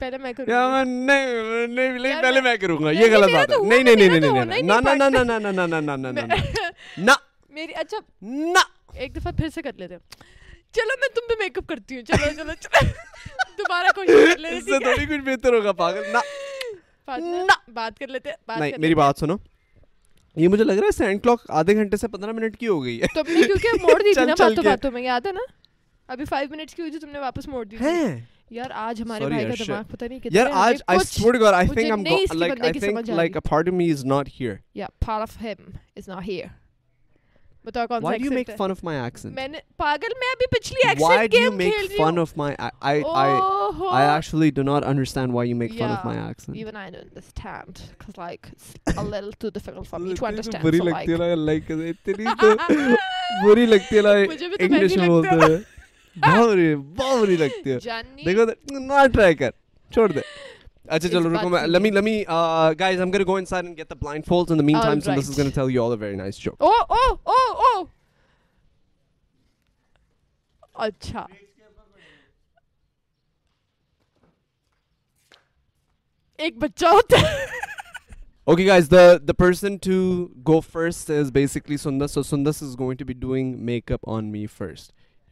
پہلے 0.01 0.19
میں 0.19 0.33
کروں 0.33 0.85
نہیں 0.85 2.23
پہلے 2.23 2.41
میں 2.41 2.57
کروں 2.57 2.79
گا 2.79 2.91
یہ 2.93 3.13
غلط 3.13 3.33
بات 3.33 3.51
ہے 3.51 3.57
نہیں 3.65 3.83
نہیں 3.85 4.09
نہیں 4.09 4.21
نہیں 4.21 4.63
نہ 4.63 4.81
نہ 4.81 4.95
نہ 4.95 5.09
نہ 5.11 5.39
نہ 5.39 5.49
نہ 5.51 5.67
نہ 5.67 5.81
نہ 5.81 6.11
نہ 6.11 6.25
نہ 6.99 7.15
میری 7.55 7.73
اچھا 7.75 7.99
نہ 8.23 8.65
ایک 8.95 9.15
دفعہ 9.17 9.33
پھر 9.33 9.49
سے 9.49 9.63
کر 9.63 9.73
لیتے 9.77 9.95
ہیں 9.95 10.25
چلو 10.75 10.99
میں 11.01 11.09
تم 11.15 11.29
پہ 11.29 11.35
میک 11.39 11.59
اپ 11.59 11.69
کرتی 11.69 11.97
ہوں 11.97 12.03
چلو 12.05 12.31
چلو 12.33 12.87
دوبارہ 13.59 13.93
کوشش 13.95 14.33
کر 14.33 14.39
لیتے 14.39 14.57
اس 14.57 14.65
سے 14.65 14.79
تھوڑی 14.79 15.07
کچھ 15.07 15.25
بہتر 15.25 15.55
ہوگا 15.55 15.73
پاگل 15.75 16.13
نہ 16.13 17.55
بات 17.73 17.99
کر 17.99 18.09
لیتے 18.09 18.31
نہیں 18.51 18.73
میری 18.79 18.95
بات 18.95 19.19
سنو 19.19 19.37
یہ 20.37 20.49
مجھے 20.49 20.65
لگ 20.65 20.73
رہا 20.73 20.87
ہے 20.87 20.97
سینڈ 20.97 21.23
کلاک 21.23 21.51
آدھے 21.59 21.75
گھنٹے 21.75 21.97
سے 21.97 22.09
پندرہ 22.09 22.33
منٹ 22.33 22.57
کی 22.57 22.67
ہو 22.67 22.83
گئی 22.83 23.01
ہے 23.01 23.07
نے 23.17 23.43
کیونکہ 23.43 23.83
موڑ 23.83 24.01
دی 24.01 24.15
تھی 24.15 24.25
نا 24.25 24.35
باتوں 24.39 24.65
باتوں 24.65 24.91
میں 24.91 25.03
یاد 25.03 25.27
ہے 25.27 25.33
نا 25.33 25.45
ابھی 26.09 26.25
فائیو 26.25 26.49
منٹس 26.51 26.75
کی 26.75 26.83
ہوئی 26.83 26.91
تھی 26.91 27.01
تم 27.01 27.11
نے 27.11 27.19
واپس 27.19 27.49
موڑ 27.49 27.65
دی 27.65 27.77
تھی 27.77 27.95
یار 28.51 28.71
آج 28.77 29.01
ہمارے 29.03 29.27
بھائی 29.27 29.45
کا 29.47 29.55
دماغ 29.59 29.83
پتہ 29.91 30.05
نہیں 30.05 30.19
کتنا 30.19 30.31
ہے 30.33 30.37
یار 30.39 30.51
آج 30.57 30.83
I. 30.87 30.99
Think 30.99 31.43
I 32.63 32.79
think 32.79 33.37
a 33.37 33.41
part 33.41 33.69
of 33.69 33.75
me 33.75 33.91
is 33.91 34.05
not 34.05 34.29
here 34.41 34.55
یا 34.75 34.87
پارٹ 35.07 35.23
اف 35.23 35.37
ہم 35.43 35.71
از 35.97 36.09
ناٹ 36.09 36.23
ہیر 36.29 36.45
بتا 37.65 37.85
کون 37.87 38.01
سا 38.01 38.09
accent 38.09 38.23
why 38.23 38.25
you 38.25 38.33
make 38.33 38.51
fun 38.59 38.71
of 38.71 38.83
my 38.85 38.99
accent 38.99 39.35
میں 39.35 39.49
پاگل 39.77 40.13
میں 40.19 40.29
ابھی 40.33 40.47
پچھلی 40.51 40.89
ایکسنٹ 40.89 41.33
گیم 41.33 41.59
کھیل 41.59 41.73
رہی 41.73 41.77
ہوں 41.77 41.79
why 41.79 41.79
you 41.81 41.87
make 41.89 41.97
fun 41.99 42.19
of 42.19 42.37
my 42.37 42.55
I 42.59 43.03
I 43.15 43.33
I 43.93 44.09
actually 44.09 44.51
do 44.51 44.63
not 44.63 44.85
understand 44.85 45.35
why 45.35 45.51
you 45.51 45.57
make 45.57 45.73
fun 45.79 45.85
of 45.87 46.05
my 46.05 46.19
accent 46.19 46.57
even 46.57 46.77
I 46.77 46.91
don't 46.91 47.05
understand 47.05 47.79
cuz 48.01 48.19
like 48.19 48.51
it's 48.53 48.99
a 48.99 49.05
little 49.15 49.33
too 49.35 49.51
difficult 49.51 49.87
for 49.87 49.99
me 49.99 50.15
to 50.15 50.27
understand 50.27 50.65
بری 50.65 50.79
لگتی 50.81 51.13
ہے 51.15 51.35
like 51.37 51.71
اتنی 51.71 52.25
تو 52.41 52.55
بری 53.45 53.67
لگتی 53.67 53.97
ہے 53.97 54.03
like 54.03 54.31
English 54.59 54.97
میں 54.97 55.09
بولتے 55.09 55.35
ہیں 55.43 55.59
بہت 56.17 56.49
بری 56.49 56.75
بہت 56.75 57.21
بری 57.21 57.37
لگتی 57.37 57.71
ہے 57.71 58.03
دیکھو 58.25 58.45
نہ 58.71 59.07
ٹرائی 59.15 59.35
کر 59.35 59.51
چھوڑ 59.91 60.09
دے 60.09 60.21
اچھا 60.87 61.09
چلو 61.09 61.35
رکوڈ 61.35 61.55
اچھا 70.75 71.27
ایک 76.39 76.59
بچہ 76.59 76.87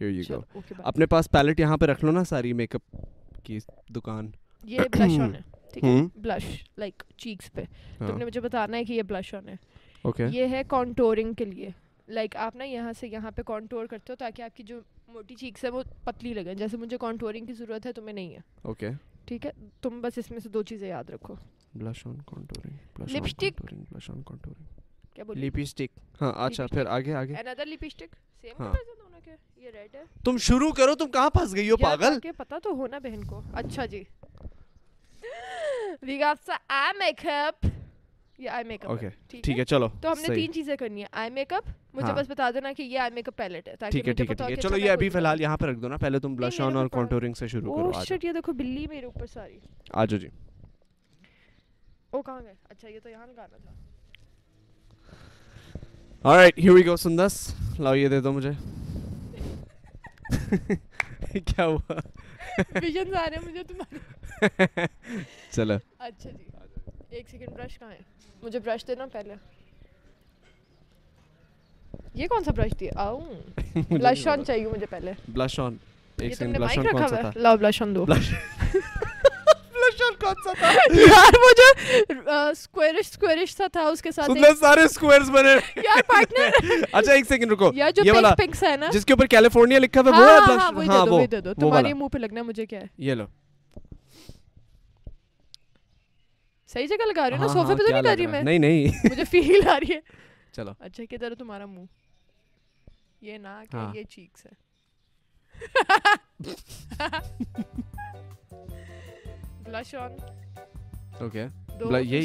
Here 0.04 0.36
you 0.36 0.36
go. 0.36 0.60
اپنے 0.78 1.06
پاس 1.06 1.30
پیلٹ 1.30 1.60
یہاں 1.60 1.76
پہ 1.76 1.84
رکھ 1.84 2.04
لو 2.04 2.10
نا 2.10 2.24
ساری 2.24 2.52
میک 2.52 2.74
اپ 2.74 2.96
کی 3.44 3.58
دکان۔ 3.96 4.30
یہ 4.64 4.80
بلش 4.80 5.20
آن 5.20 5.34
ہے 5.34 5.40
ٹھیک 5.72 5.84
ہے؟ 5.84 6.20
بلش 6.20 6.64
لائک 6.76 7.02
چیکس 7.16 7.52
پہ۔ 7.52 7.64
تم 7.98 8.18
نے 8.18 8.24
مجھے 8.24 8.40
بتانا 8.40 8.76
ہے 8.76 8.84
کہ 8.84 8.92
یہ 8.92 9.02
بلش 9.02 9.34
آن 9.34 9.48
ہے۔ 9.48 9.54
اوکے 10.02 10.26
یہ 10.32 10.46
ہے 10.48 10.62
کانٹورنگ 10.68 11.32
کے 11.32 11.44
لیے۔ 11.44 11.68
لائک 12.08 12.36
آپ 12.36 12.56
نا 12.56 12.64
یہاں 12.64 12.92
سے 13.00 13.08
یہاں 13.08 13.30
پہ 13.30 13.42
کانٹور 13.42 13.86
کرتے 13.86 14.12
ہو 14.12 14.16
تاکہ 14.16 14.42
آپ 14.42 14.56
کی 14.56 14.62
جو 14.62 14.80
موٹی 15.08 15.34
چیکس 15.34 15.64
ہے 15.64 15.68
وہ 15.68 15.82
پتلی 16.04 16.34
لگیں۔ 16.34 16.54
جیسے 16.54 16.76
مجھے 16.76 16.96
کانٹورنگ 16.98 17.46
کی 17.46 17.52
ضرورت 17.52 17.86
ہے 17.86 17.92
تمہیں 17.92 18.14
نہیں 18.14 18.34
ہے۔ 18.34 18.40
اوکے 18.62 18.88
ٹھیک 19.24 19.46
ہے؟ 19.46 19.50
تم 19.80 20.00
بس 20.00 20.18
اس 20.18 20.30
میں 20.30 20.38
سے 20.38 20.48
دو 20.48 20.62
چیزیں 20.62 20.88
یاد 20.88 21.10
رکھو۔ 21.10 21.34
بلش 21.74 22.06
آن 22.06 22.16
کانٹورنگ 22.26 23.00
لپسٹک 23.16 23.62
بلش 23.92 24.10
آن 24.10 24.22
کانٹورنگ 24.22 24.80
کیا 25.14 25.24
بول 25.24 25.38
لپسٹک 25.38 25.98
ہاں 26.20 26.32
اچھا 26.36 26.66
پھر 26.66 26.86
آگے 26.86 27.14
آگے۔ 27.14 27.34
انادر 27.34 27.66
لپسٹک 27.66 28.16
سیم 28.40 28.56
کے 28.58 29.03
یہ 29.26 29.70
ریڈ 29.70 29.94
ہے۔ 29.94 30.02
تم 30.24 30.36
شروع 30.36 30.70
کرو 30.72 30.94
تم 30.94 31.10
کہاں 31.10 31.30
پھنس 31.30 31.54
گئی 31.54 31.70
ہو 31.70 31.76
پاگل؟ 31.76 32.18
پتہ 32.36 32.54
تو 32.62 32.70
ہونا 32.70 32.98
بہن 32.98 33.24
کو۔ 33.24 33.40
اچھا 33.52 33.86
جی۔ 33.86 34.02
وی 36.02 36.20
گاٹ 36.20 36.46
سا 36.46 36.56
آئی 36.68 36.98
میک 36.98 37.26
اپ 37.26 37.66
یہ 38.38 38.50
آئی 38.50 38.64
میک 38.64 38.86
اپ 38.86 39.04
ٹھیک 39.30 39.58
ہے 39.58 39.64
چلو 39.64 39.88
تو 40.02 40.12
ہم 40.12 40.20
نے 40.28 40.34
تین 40.34 40.52
چیزیں 40.52 40.76
کرنی 40.76 41.00
ہے 41.02 41.06
آئی 41.12 41.30
میک 41.30 41.52
اپ 41.52 41.68
مجھے 41.94 42.12
بس 42.12 42.30
بتا 42.30 42.50
دینا 42.50 42.72
کہ 42.72 42.82
یہ 42.82 42.98
آئی 42.98 43.10
میک 43.14 43.28
اپ 43.28 43.36
پیلٹ 43.36 43.68
ہے 43.68 43.74
ٹھیک 43.90 44.08
ہے 44.08 44.12
ٹھیک 44.12 44.30
ہے 44.30 44.34
ٹھیک 44.34 44.50
ہے۔ 44.50 44.56
چلو 44.56 44.76
یہ 44.76 44.90
ابھی 44.90 45.08
فی 45.08 45.18
الحال 45.18 45.40
یہاں 45.40 45.56
پہ 45.56 45.66
رکھ 45.66 45.78
دو 45.78 45.88
نا 45.88 45.96
پہلے 45.96 46.18
تم 46.18 46.34
بلش 46.34 46.60
آن 46.60 46.76
اور 46.76 46.86
کانٹورنگ 46.86 47.34
سے 47.34 47.46
شروع 47.46 47.76
کرو 47.76 48.04
شٹ 48.04 48.24
یہ 48.24 48.32
دیکھو 48.32 48.52
بلی 48.52 48.86
میرے 48.86 49.06
اوپر 49.06 49.26
ساری۔ 49.26 49.58
آ 49.90 50.04
جاؤ 50.04 50.18
جی۔ 50.18 50.28
او 52.10 52.22
کہاں 52.22 52.40
گئے؟ 52.42 52.54
اچھا 52.68 52.88
یہ 52.88 52.98
تو 53.02 53.08
یہاں 53.08 53.26
لگانا 53.26 53.56
تھا۔ 53.56 53.72
We 56.72 56.86
go 56.88 56.96
سندس۔ 56.96 57.54
لاؤ 57.78 57.94
یہ 57.94 58.08
دے 58.08 58.20
دو 58.20 58.32
مجھے۔ 58.32 58.50
کیا 61.32 61.66
ہوا؟ 61.66 61.92
ویژن 62.82 63.14
آ 63.14 63.26
رہے 63.30 63.36
ہیں 63.36 63.48
مجھے 63.48 63.62
تمہارے۔ 63.62 64.86
چلو۔ 65.50 65.74
اچھا 65.98 66.30
جی۔ 66.30 66.44
ایک 67.08 67.28
سیکنڈ 67.28 67.48
برش 67.48 67.78
کہاں 67.78 67.90
ہے؟ 67.92 67.98
مجھے 68.42 68.58
برش 68.58 68.86
دینا 68.86 69.06
پہلے۔ 69.12 69.34
یہ 72.14 72.26
کون 72.26 72.44
سا 72.44 72.50
برش 72.50 72.72
دیا 72.80 72.90
آؤ۔ 72.96 73.20
بلش 73.90 74.26
آن 74.26 74.44
چاہیے 74.44 74.66
مجھے 74.66 74.86
پہلے۔ 74.86 75.12
بلش 75.28 75.60
آن 75.60 75.76
ایک 76.20 76.34
سیکنڈ 76.34 76.58
بلش 76.58 76.78
آن 76.78 76.84
کون 76.92 77.08
سا 77.08 77.16
تھا؟ 77.16 77.30
لاؤ 77.36 77.56
بلش 77.56 77.82
آن 77.82 77.94
دو۔ 77.94 78.06
کون 80.20 80.34
سا 80.44 80.52
تھا 80.52 80.72
یار 80.94 81.38
وہ 81.38 81.50
جو 81.56 81.68
سکوئرش 82.54 83.06
سکوئرش 83.06 83.54
سا 83.54 83.66
تھا 83.72 83.86
اس 83.88 84.02
کے 84.02 84.12
ساتھ 84.12 84.30
سارے 84.60 84.88
سکوئرز 84.88 85.30
بنے 85.30 85.54
یار 85.78 86.02
پارٹنر 86.06 86.84
اچھا 86.92 87.12
ایک 87.12 87.26
سیکنڈ 87.28 87.52
رکو 87.52 87.70
یہ 87.74 88.12
والا 88.12 88.34
پنک 88.34 88.54
سا 88.54 88.70
ہے 88.70 88.76
نا 88.76 88.90
جس 88.92 89.04
کے 89.04 89.12
اوپر 89.12 89.26
کیلیفورنیا 89.26 89.78
لکھا 89.78 90.00
ہوا 90.00 90.18
وہ 90.18 90.82
ہے 90.82 90.88
ہاں 90.88 91.06
وہ 91.06 91.24
دے 91.26 91.40
دو 91.40 91.54
تمہارے 91.54 91.92
منہ 91.92 92.08
پہ 92.12 92.18
لگنا 92.18 92.40
ہے 92.40 92.46
مجھے 92.46 92.66
کیا 92.66 92.80
ہے 92.80 92.86
یہ 92.98 93.14
لو 93.14 93.26
صحیح 96.68 96.86
جگہ 96.86 97.06
لگا 97.06 97.28
رہی 97.30 97.36
ہوں 97.36 97.44
نا 97.44 97.52
صوفے 97.52 97.74
پہ 97.74 97.82
تو 97.82 97.90
نہیں 97.90 98.02
کر 98.02 98.16
رہی 98.16 98.26
میں 98.26 98.42
نہیں 98.42 98.58
نہیں 98.58 99.10
مجھے 99.10 99.24
فیل 99.30 99.68
آ 99.68 99.78
رہی 99.80 99.94
ہے 99.94 100.00
چلو 100.52 100.72
اچھا 100.80 101.04
کدھر 101.10 101.30
ہے 101.30 101.34
تمہارا 101.34 101.66
منہ 101.66 101.84
یہ 103.20 103.38
ناک 103.38 103.74
ہے 103.74 103.86
یہ 103.94 104.02
چیکس 104.10 104.46
ہے 104.46 104.52
بلش 109.66 109.94
آن 109.94 110.16
اوکے 111.20 111.46
یہ 112.00 112.20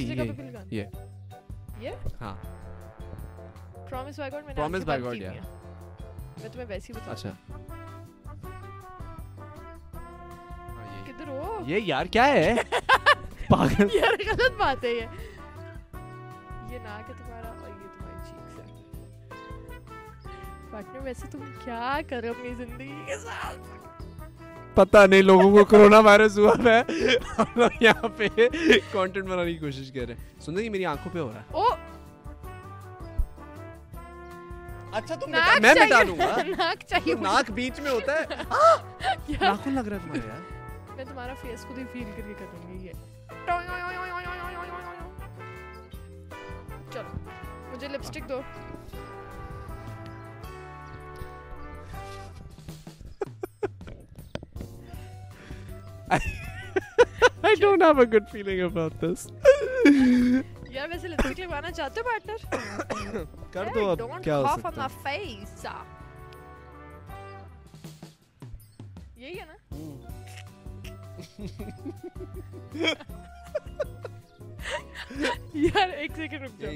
یہ 0.72 0.86
یہ 1.80 1.92
ہاں 2.22 2.36
پرومس 3.90 4.20
بائی 4.20 4.32
گاڈ 4.32 4.46
میں 4.46 4.56
پرومس 4.56 4.84
بائی 4.86 5.02
گاڈ 5.04 5.16
یا 5.16 5.32
میں 5.32 6.50
تمہیں 6.50 6.68
ویسی 6.70 6.94
بتا 6.94 7.12
اچھا 7.12 7.32
کدھر 11.06 11.28
ہو 11.28 11.60
یہ 11.66 11.80
یار 11.86 12.06
کیا 12.12 12.28
ہے 12.28 12.54
پاگل 13.50 13.96
یار 13.96 14.20
غلط 14.28 14.60
بات 14.60 14.84
ہے 14.84 14.90
یہ 14.90 15.06
یہ 16.70 16.80
ناک 16.80 17.10
ہے 17.10 17.14
تمہارا 17.16 17.50
اور 17.50 17.70
یہ 17.70 17.88
تمہاری 17.90 18.20
چیکس 18.26 18.58
ہے 18.58 19.80
پارٹنر 20.72 21.04
ویسے 21.04 21.28
تم 21.32 21.52
کیا 21.66 22.00
کر 22.10 22.20
رہے 22.20 22.30
ہو 22.30 22.34
اپنی 22.38 22.54
زندگی 22.56 23.04
کے 23.06 23.18
ساتھ 23.18 23.79
پتا 24.76 25.06
نہیں 25.06 25.22
لوگوں 25.22 25.58
کو 25.58 25.66
کرونا 25.66 26.00
وائرس 26.00 26.38
ہوا 26.40 26.54
ہے۔ 26.66 26.82
ہم 27.40 27.46
لوگ 27.56 27.84
یہاں 27.84 28.08
پہ 28.18 28.28
کانٹینٹ 28.92 29.28
بنانے 29.28 29.52
کی 29.54 29.58
کوشش 29.58 29.92
کر 29.92 30.00
رہے 30.00 30.14
ہیں۔ 30.14 30.42
سن 30.42 30.58
دیں 30.58 30.70
میری 30.70 30.86
آنکھوں 30.86 31.14
پہ 31.14 31.20
ہو 31.20 31.32
رہا 31.36 31.42
ہے۔ 31.42 31.78
اچھا 34.92 35.16
تم 35.16 35.32
میں 35.32 35.40
مٹا 35.76 36.04
دوں 36.08 36.18
گا۔ 36.18 36.38
ناک 36.58 36.84
چاہیے 36.88 37.14
ناک 37.22 37.52
بیچ 37.52 37.80
میں 37.80 37.92
ہوتا 37.92 38.14
ہے۔ 38.14 38.26
ناخن 39.42 39.74
لگ 39.74 39.88
رہا 39.88 39.98
ہے 39.98 40.02
تمہارا 40.04 40.28
یار۔ 40.28 40.96
میں 40.96 41.06
تمہارا 41.06 41.34
فیس 41.34 41.66
خود 41.68 41.78
ہی 41.78 41.84
فیل 41.94 42.04
کر 42.16 42.22
کے 42.28 42.34
کروں 42.40 42.74
گی 42.74 42.86
یہ۔ 42.86 42.92
چلو 46.94 47.18
مجھے 47.72 47.88
lipstick 47.88 48.30
do. 48.30 48.42
I 57.44 57.56
don't 57.56 57.82
have 57.82 58.00
a 58.00 58.06
good 58.06 58.30
feeling 58.30 58.62
about 58.62 59.00
this. 59.00 59.28
یار 60.72 60.88
ویسے 60.90 61.08
لپسٹک 61.08 61.40
لگوانا 61.40 61.72
چاہتے 61.72 62.00
ہو 62.00 62.06
پارٹنر 62.06 63.24
کر 63.54 63.68
دو 63.76 63.90
اب 63.90 64.24
کیا 64.24 64.38
ہو 64.38 64.56
سکتا 64.56 64.84
ہے 64.84 64.90
فیس 65.04 65.66
یہی 69.18 69.40
ہے 69.40 69.46
نا 69.46 69.56
یار 75.56 75.90
ایک 75.90 76.12
سیکنڈ 76.16 76.44
رک 76.44 76.60
جاؤ 76.62 76.72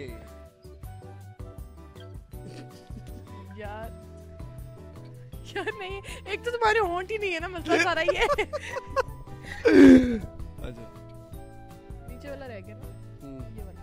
یار 3.57 3.89
یار 5.45 5.71
نہیں 5.79 5.99
ایک 6.25 6.43
تو 6.45 6.51
تمہارے 6.51 6.79
ہونٹ 6.79 7.11
ہی 7.11 7.17
نہیں 7.17 7.33
ہے 7.33 7.39
نا 7.39 7.47
مسئلہ 7.49 7.83
سارا 7.83 8.01
یہ 8.01 8.25
نیچے 12.07 12.29
والا 12.29 12.48
رہ 12.48 12.60
گیا 12.67 12.75
نا 12.75 12.88
یہ 13.50 13.63
والا 13.63 13.81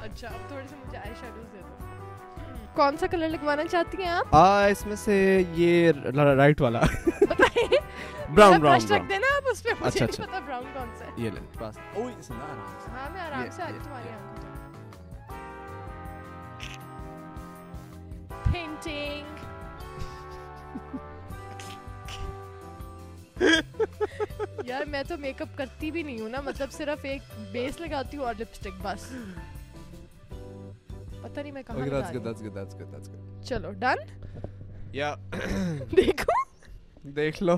اچھا 0.00 0.28
اب 0.28 0.48
تھوڑے 0.48 0.66
سے 0.68 0.76
مجھے 0.76 0.98
آئی 0.98 1.14
شیڈوز 1.20 1.52
دے 1.52 1.58
دو 1.58 1.74
کون 2.74 2.96
سا 2.96 3.06
کلر 3.06 3.28
لگوانا 3.28 3.64
چاہتی 3.70 4.02
ہیں 4.02 4.10
آپ 4.10 4.34
اس 4.34 4.86
میں 4.86 4.96
سے 4.96 5.16
یہ 5.54 5.90
رائٹ 6.14 6.60
والا 6.60 6.80
براؤن 8.30 8.60
براؤن 8.60 8.92
رکھ 8.92 9.08
دینا 9.08 9.34
آپ 9.36 9.48
اس 9.50 9.62
پہ 9.62 9.70
مجھے 9.80 10.00
نہیں 10.00 10.22
پتا 10.22 10.38
براؤن 10.38 10.66
کون 10.74 10.88
سا 10.98 11.04
ہے 11.04 11.10
یہ 11.16 11.30
سے 12.20 12.32
ہاں 12.32 13.10
میں 13.10 13.20
آرام 13.20 13.50
سے 13.50 13.62
آ 13.62 13.68
رہی 13.68 13.78
تمہاری 13.84 14.08
آنکھوں 14.08 14.49
پینٹنگ 18.52 19.38
یار 24.64 24.84
میں 24.86 25.02
تو 25.08 25.16
میک 25.18 25.42
اپ 25.42 25.48
کرتی 25.58 25.90
بھی 25.90 26.02
نہیں 26.02 26.20
ہوں 26.20 26.28
نا 26.28 26.40
مطلب 26.40 26.72
صرف 26.72 27.04
ایک 27.04 27.22
بیس 27.52 27.80
لگاتی 27.80 28.16
ہوں 28.16 28.24
اور 28.24 28.34
لپسٹک 28.38 28.80
بس 28.82 29.12
پتہ 31.22 31.40
نہیں 31.40 31.52
میں 31.52 31.62
کہاں. 31.62 32.12
چلو 33.44 33.70
ڈن 33.70 33.98
یا 34.92 35.14
دیکھو 35.96 36.32
دیکھ 37.16 37.42
لو 37.42 37.56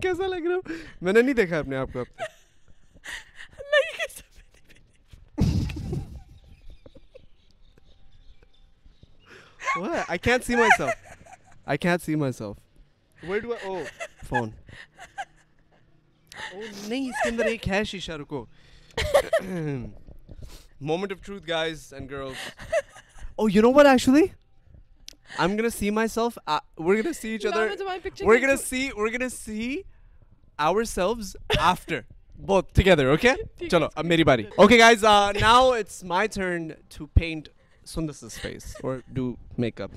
کیسا 0.00 0.26
لگ 0.26 0.46
رہا 0.46 0.72
میں 1.02 1.12
نے 1.12 1.20
نہیں 1.22 1.34
دیکھا 1.34 1.58
اپنے 1.58 1.76
آپ 1.76 1.92
کو 1.92 2.00
اب 2.00 2.14
تک 2.14 2.30
What? 9.76 10.04
I 10.08 10.18
can't 10.18 10.44
see 10.44 10.56
myself. 10.56 10.92
I 11.66 11.76
can't 11.78 12.02
see 12.02 12.14
myself. 12.14 12.58
Where 13.18 13.40
do 13.40 13.54
I? 13.54 13.58
Oh, 13.64 13.84
phone. 14.24 14.52
Oh, 16.54 16.64
نہیں 16.88 17.08
اس 17.08 17.22
کے 17.22 17.28
اندر 17.28 17.46
ایک 17.46 17.68
ہے 17.68 17.82
شیشہ 17.84 18.12
رکو 18.20 18.44
moment 20.80 21.12
of 21.12 21.24
truth 21.24 21.48
guys 21.48 21.92
and 21.92 22.10
girls 22.10 22.48
oh 23.34 23.48
you 23.48 23.62
know 23.62 23.72
what 23.74 23.86
actually 23.86 24.24
I'm 25.38 25.56
gonna 25.56 25.70
see 25.70 25.90
myself. 25.90 26.38
Uh, 26.46 26.60
we're 26.76 27.02
gonna 27.02 27.14
see 27.14 27.34
each 27.34 27.44
other. 27.44 27.74
We're 28.22 28.40
gonna 28.40 28.58
see. 28.58 28.92
We're 28.94 29.10
gonna 29.10 29.30
see 29.30 29.84
ourselves 30.58 31.36
after. 31.58 32.06
Both 32.38 32.72
together, 32.72 33.10
okay? 33.10 33.36
Chalo, 33.60 33.90
ab 33.96 34.04
meri 34.04 34.24
bari. 34.24 34.48
Okay, 34.58 34.76
guys. 34.76 35.04
Uh, 35.04 35.32
now 35.32 35.72
it's 35.72 36.02
my 36.02 36.26
turn 36.26 36.76
to 36.90 37.06
paint 37.08 37.50
Sundar's 37.84 38.36
face 38.38 38.74
or 38.82 39.02
do 39.12 39.38
makeup. 39.56 39.92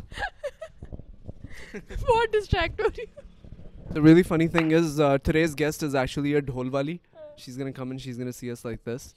What 2.06 2.32
distractor? 2.32 2.96
The 3.92 4.01
really 4.01 4.24
funny 4.24 4.48
thing 4.48 4.72
is, 4.72 5.00
uh, 5.00 5.18
today's 5.20 5.56
guest 5.56 5.82
is 5.84 5.96
actually 5.96 6.34
a 6.36 6.42
dholwali. 6.42 7.00
She's 7.38 7.58
gonna 7.58 7.74
come 7.74 7.92
and 7.92 8.00
she's 8.00 8.18
gonna 8.18 8.34
see 8.34 8.51
us 8.51 8.63
like 8.63 8.84
this. 8.84 9.15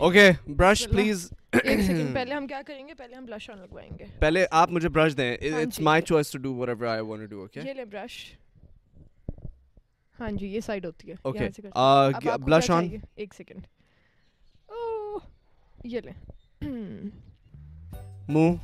Please. 0.00 1.30
ایک 1.52 1.80
second 1.80 2.14
پہلے 2.14 2.34
ہم 2.34 2.46
کیا 2.46 2.60
کریں 2.66 2.86
گے 2.88 2.94
پہلے 2.94 3.14
ہم 3.14 3.24
بلش 3.24 3.48
آن 3.50 3.58
لگوائیں 3.58 3.90
گے 3.98 4.04
پہلے 4.18 4.44
آپ 4.50 4.70
مجھے 4.70 4.88
برش 4.88 5.16
دیں 5.16 5.32
it's 5.34 5.80
my 5.80 6.02
choice 6.02 6.30
to 6.30 6.38
do 6.38 6.54
whatever 6.68 6.86
I 6.86 7.00
want 7.00 7.22
to 7.22 7.36
do 7.36 7.40
okay 7.40 7.60
یہ 7.60 7.74
لے 7.74 7.84
برش 7.84 8.14
ہاں 10.14 10.30
جی 10.30 10.46
یہ 10.46 10.60
سائڈ 10.60 10.86
ہوتی 10.86 11.10
ہے 11.10 11.14
اوکے 11.22 12.36
بلش 12.44 12.70
آن 12.70 12.88
ایک 13.16 13.34
سیکنڈ 13.34 13.66
یہ 15.84 16.00
منہ 18.28 18.56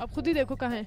اب 0.00 0.10
خود 0.12 0.26
ہی 0.26 0.32
دیکھو 0.32 0.56
کہاں 0.56 0.76
ہے 0.76 0.84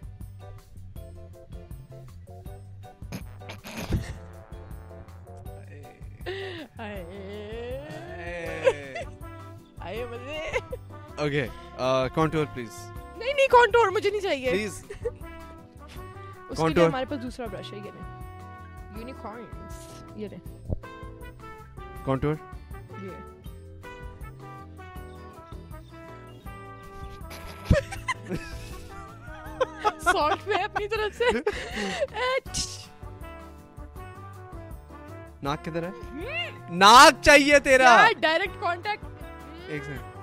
اوکے 11.17 11.47
کانٹور 12.15 12.45
پلیز 12.53 12.69
نہیں 13.17 13.33
نہیں 13.33 13.47
کانٹور 13.47 13.87
مجھے 13.91 14.09
نہیں 14.09 14.21
چاہیے۔ 14.21 14.51
پلیز 14.51 14.85
کانٹور 16.57 16.87
ہمارے 16.87 17.05
پاس 17.05 17.23
دوسرا 17.23 17.45
برش 17.45 17.73
ہے 17.73 17.77
یہ 17.77 17.91
لیں۔ 17.93 18.21
یونیکارنز 18.97 20.03
یہ 20.15 20.27
لیں۔ 20.27 20.39
کانٹور 22.05 22.35
یہ۔ 23.01 23.09
میں 30.47 30.63
اپنی 30.63 30.87
طرف 30.87 31.17
سے۔ 31.17 31.25
ناک 35.43 35.65
کدھر 35.65 35.83
ہے؟ 35.83 36.51
ناک 36.69 37.21
چاہیے 37.21 37.59
تیرا۔ 37.59 38.07
ڈائریکٹ 38.19 38.61
کانٹیکٹ 38.61 39.12
ایک 39.73 39.83
سیکنڈ 39.83 40.21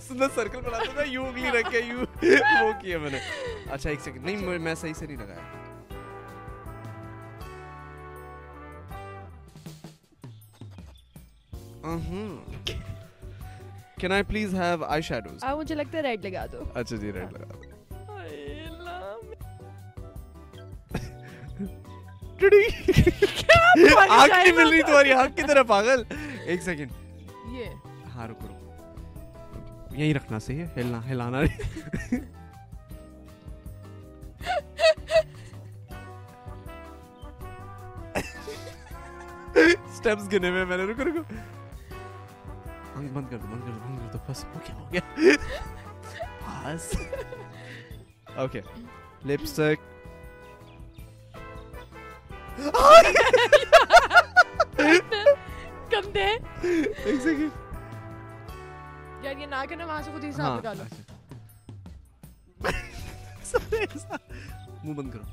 سندر 0.00 0.26
سرکل 0.34 0.60
بناتا 0.60 0.92
تھا 0.94 1.02
یوں 1.06 1.26
اگلی 1.26 1.50
رکھ 1.50 1.70
کے 1.70 1.78
یوں 1.78 2.04
وہ 2.22 2.72
کیا 2.82 2.98
میں 2.98 3.10
نے 3.10 3.18
اچھا 3.70 3.90
ایک 3.90 4.00
سیکنڈ 4.00 4.24
نہیں 4.24 4.58
میں 4.58 4.74
صحیح 4.74 4.92
سے 4.92 5.06
نہیں 5.06 5.16
لگایا 5.16 5.56
can 13.98 14.12
I 14.12 14.22
please 14.22 14.54
have 14.54 14.84
eye 14.84 15.02
shadows 15.02 15.44
مجھے 15.58 15.74
لگتا 15.74 15.98
ہے 15.98 16.02
ریڈ 16.02 16.26
لگا 16.26 16.46
دو 16.52 16.62
اچھا 16.74 16.96
جی 16.96 17.12
ریڈ 17.12 17.32
لگا 17.32 17.54
دو 17.54 17.67
آگ 24.08 24.28
نہیں 24.28 24.52
مل 24.52 24.68
رہی 24.68 24.82
تمہاری 24.82 25.12
آگ 25.12 25.28
کی 25.36 25.42
طرح 25.42 25.62
پاگل۔ 25.62 26.02
ایک 26.44 26.62
سیکنڈ۔ 26.62 26.90
یہ۔ 27.52 27.64
ہاں 28.14 28.28
رکو 28.28 28.46
رکو۔ 28.46 28.72
یہی 29.96 30.14
رکھنا 30.14 30.38
صحیح 30.38 30.58
ہے 30.58 30.66
ہلنا 30.76 31.00
ہلانا 31.08 31.38
اسٹیپس 39.86 40.32
گنے 40.32 40.50
میں 40.50 40.64
میں 40.64 40.76
نے 40.76 40.84
رکو 40.84 41.04
رکو۔ 41.04 41.22
بند 43.12 43.26
کر 43.30 43.36
دو 43.36 43.46
بند 43.46 43.60
کر 43.60 43.70
دو 43.70 43.78
بند 43.86 43.98
کر 43.98 44.12
دو۔ 44.12 44.18
بس 44.28 44.44
ہو 44.44 44.58
گیا 44.68 44.74
ہو 44.74 44.92
گیا؟ 44.92 45.00
بس۔ 46.64 46.96
اوکے 48.36 48.60
لپسٹک 49.26 49.97
گندے۔ 55.92 56.26
ایک 57.04 57.20
سیکنڈ 57.22 57.50
یار 59.24 59.36
یہ 59.36 59.46
نہ 59.46 59.64
کرنا 59.68 59.86
وہاں 59.86 60.02
سے 60.02 60.10
خود 60.12 60.24
ہی 60.24 60.28
حساب 60.28 60.60
لگا 60.60 60.72
لو 60.72 60.84
منہ 64.84 64.94
بند 64.94 65.10
کرو۔ 65.10 65.24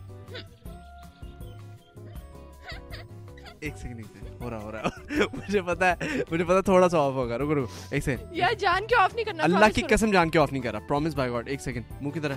ایک 3.59 3.73
سیکنڈ 3.77 3.97
ایک 3.97 4.07
سیکنڈ 4.13 4.41
ہو 4.41 4.49
رہا 4.49 4.59
ہو 4.61 4.71
رہا۔ 4.71 4.89
مجھے 5.33 5.61
پتا 5.61 5.89
ہے 5.89 5.95
مجھے 6.31 6.43
پتا 6.43 6.61
تھوڑا 6.61 6.89
سا 6.89 6.97
آف 6.97 7.13
ہوگا۔ 7.13 7.37
رکو 7.37 7.55
رکو۔ 7.55 7.67
ایک 7.91 8.03
سیکنڈ 8.03 8.27
یار 8.31 8.53
جان 8.53 8.87
کے 8.87 8.95
آف 8.95 9.13
نہیں 9.15 9.25
کرنا؟ 9.25 9.43
اللہ 9.43 9.65
کی 9.75 9.81
قسم 9.81 10.11
جان 10.11 10.29
کے 10.29 10.39
آف 10.39 10.51
نہیں 10.51 10.63
کر 10.63 10.71
رہا؟ 10.71 10.79
پرومس 10.87 11.15
بائی 11.15 11.31
گاڈ 11.31 11.47
ایک 11.47 11.61
سیکنڈ 11.61 11.83
منہ 12.01 12.11
کی 12.11 12.19
طرح۔ 12.19 12.35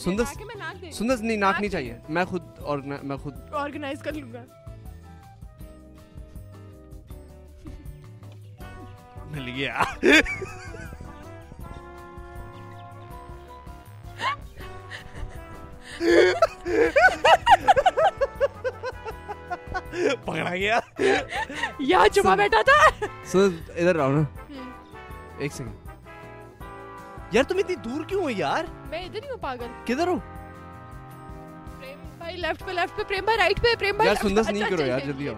سندر 0.00 0.24
سندر 0.92 1.16
نہیں 1.16 1.36
ناک 1.36 1.60
نہیں 1.60 1.70
چاہیے۔ 1.70 1.98
میں 2.08 2.24
خود 2.24 2.42
اور 2.58 2.78
میں 3.02 3.16
خود 3.16 3.34
آرگنائز 3.52 4.02
کر 4.02 4.12
لوں 4.12 4.32
گا۔ 4.32 4.44
مل 9.30 9.48
گیا 9.56 9.82
پکڑا 20.24 20.56
گیا۔ 20.56 20.78
یا 21.78 22.02
چپا 22.12 22.34
بیٹھا 22.34 22.62
تھا۔ 22.62 23.04
سر 23.24 23.46
ادھر 23.68 23.96
رہو 23.96 24.12
نا۔ 24.12 24.22
ایک 25.38 25.52
سیکنڈ۔ 25.52 25.79
یار 27.32 27.44
تم 27.44 27.58
اتنی 27.58 27.74
دور 27.84 28.04
کیوں 28.04 28.22
ہو 28.22 28.30
یار؟ 28.32 28.64
میں 28.90 29.04
ادھر 29.04 29.22
ہی 29.22 29.28
ہوں 29.30 29.36
پاگل۔ 29.40 29.66
کدھر 29.86 30.08
ہو؟ 30.08 30.16
پریم 31.78 31.98
بھائی 32.18 32.36
لیفٹ 32.36 32.64
پہ 32.66 32.72
لیفٹ 32.72 32.96
پہ 32.96 33.02
پریم 33.08 33.24
بھائی 33.24 33.38
رائٹ 33.38 33.60
پہ 33.62 33.74
پریم 33.78 33.96
بھائی 33.96 34.08
یار 34.08 34.16
سندس 34.22 34.48
نہیں 34.48 34.70
کرو 34.70 34.86
یار 34.86 35.00
جلدی 35.06 35.28
آؤ۔ 35.28 35.34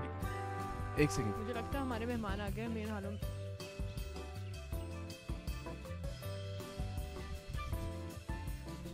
ایک 0.96 1.10
سیکنڈ 1.10 1.36
مجھے 1.36 1.52
لگتا 1.52 1.78
ہے 1.78 1.82
ہمارے 1.82 2.06
مہمان 2.06 2.40
آ 2.40 2.48
گئے 2.56 2.68
میرے 2.68 2.90
حالوں 2.90 3.10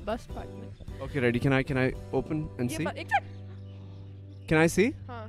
بس 0.04 0.26
partner 0.28 1.00
okay 1.00 1.20
ready 1.20 1.38
can 1.38 1.52
I 1.52 1.64
can 1.64 1.78
I 1.78 1.90
open 2.10 2.46
and 2.58 2.70
see 2.72 2.84
can 4.48 4.58
I 4.58 4.68
see 4.70 4.90
ہاں۔ 5.08 5.26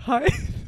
ہائے 0.00 0.28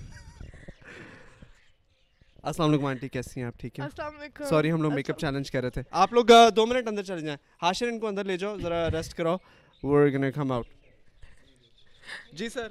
السلام 2.45 2.69
علیکم 2.71 2.85
آنٹی 2.87 3.09
کیسی 3.09 3.41
ہیں 3.41 3.47
آپ؟ 3.47 3.59
ٹھیک 3.61 3.79
ہیں؟ 3.79 3.85
السلام 3.87 4.17
علیکم۔ 4.21 4.45
سوری 4.45 4.73
ہم 4.73 4.83
لوگ 4.83 4.95
میک 4.95 5.11
اپ 5.11 5.19
چیلنج 5.19 5.51
کر 5.51 5.61
رہے 5.61 5.71
تھے۔ 5.71 5.83
آپ 5.91 6.13
لوگ 6.13 6.25
دو 6.57 6.67
منٹ 6.67 6.89
اندر 6.89 7.03
چلے 7.03 7.21
جائیں۔ 7.21 7.37
ہاشر 7.63 7.87
ان 7.89 7.99
کو 8.01 8.07
اندر 8.07 8.25
لے 8.25 8.37
جاؤ 8.37 8.57
ذرا 8.59 8.91
ریسٹ 8.91 9.15
کراؤ۔ 9.15 9.37
وہ 9.83 10.05
گنے 10.15 10.31
کم 10.33 10.53
آؤٹ 10.53 10.67
جی 12.33 12.49
سر۔ 12.49 12.69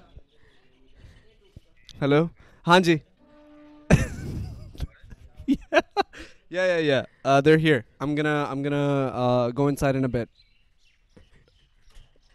ہلو 2.01 2.25
ہاں 2.67 2.79
جی۔ 2.79 2.97
Yeah 6.55 6.65
yeah 6.69 6.79
yeah. 6.85 7.03
Uh, 7.25 7.39
they're 7.43 7.61
here. 7.65 7.81
I'm 8.01 8.13
gonna 8.15 8.33
i'm 8.51 8.61
gonna 8.65 8.87
uh, 9.23 9.51
go 9.59 9.67
inside 9.73 9.95
in 9.99 10.03
a 10.07 10.09
bit 10.15 10.29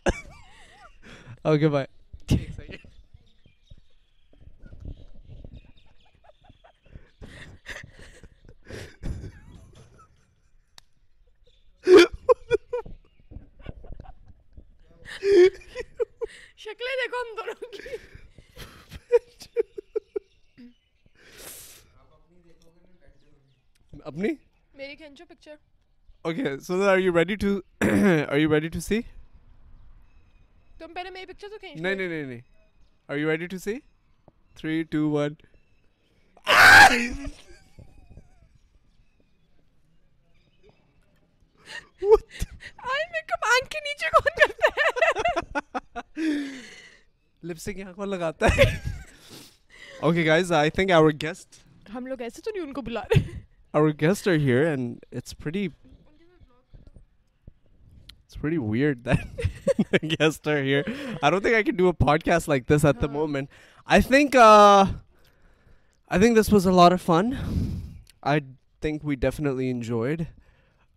okay 1.53 1.69
bye 1.75 1.87
شکلیں 16.67 16.95
دیکھو 17.01 17.19
ہم 17.21 17.35
دونوں 17.37 17.69
کی 17.73 17.97
اپنی 24.03 24.29
میری 24.75 24.95
کھینچو 24.97 25.25
picture 25.29 25.55
okay 26.25 26.57
so 26.61 26.83
are 26.89 26.99
you 26.99 27.13
ready 27.17 27.35
to 27.37 27.53
are 27.83 28.37
you 28.37 28.53
ready 28.53 28.69
to 28.69 28.81
see 28.81 29.01
تم 30.79 30.95
پہلے 30.95 31.11
میری 31.11 31.27
پکچر 31.27 31.49
تو 31.49 31.59
کھینچ 31.59 31.77
نہیں 31.77 31.95
نہیں 31.95 32.09
نہیں 32.09 32.25
نہیں 32.25 32.41
are 33.09 33.17
you 33.17 33.31
ready 33.31 33.47
to 33.47 33.59
see 33.59 33.79
three 34.57 34.83
two 34.91 35.09
one 35.11 35.35
I 42.85 43.05
make 43.13 43.33
up 43.33 43.45
آنکھ 43.47 43.71
کے 43.71 43.81
نیچے 43.81 44.11
کون 44.11 44.33
کرتا 44.37 44.75
ہے 44.77 45.46
لپسٹک 47.43 47.79
یہاں 47.79 47.93
کو 47.93 48.05
لگاتا 48.05 48.47
ہے؟ 48.47 48.65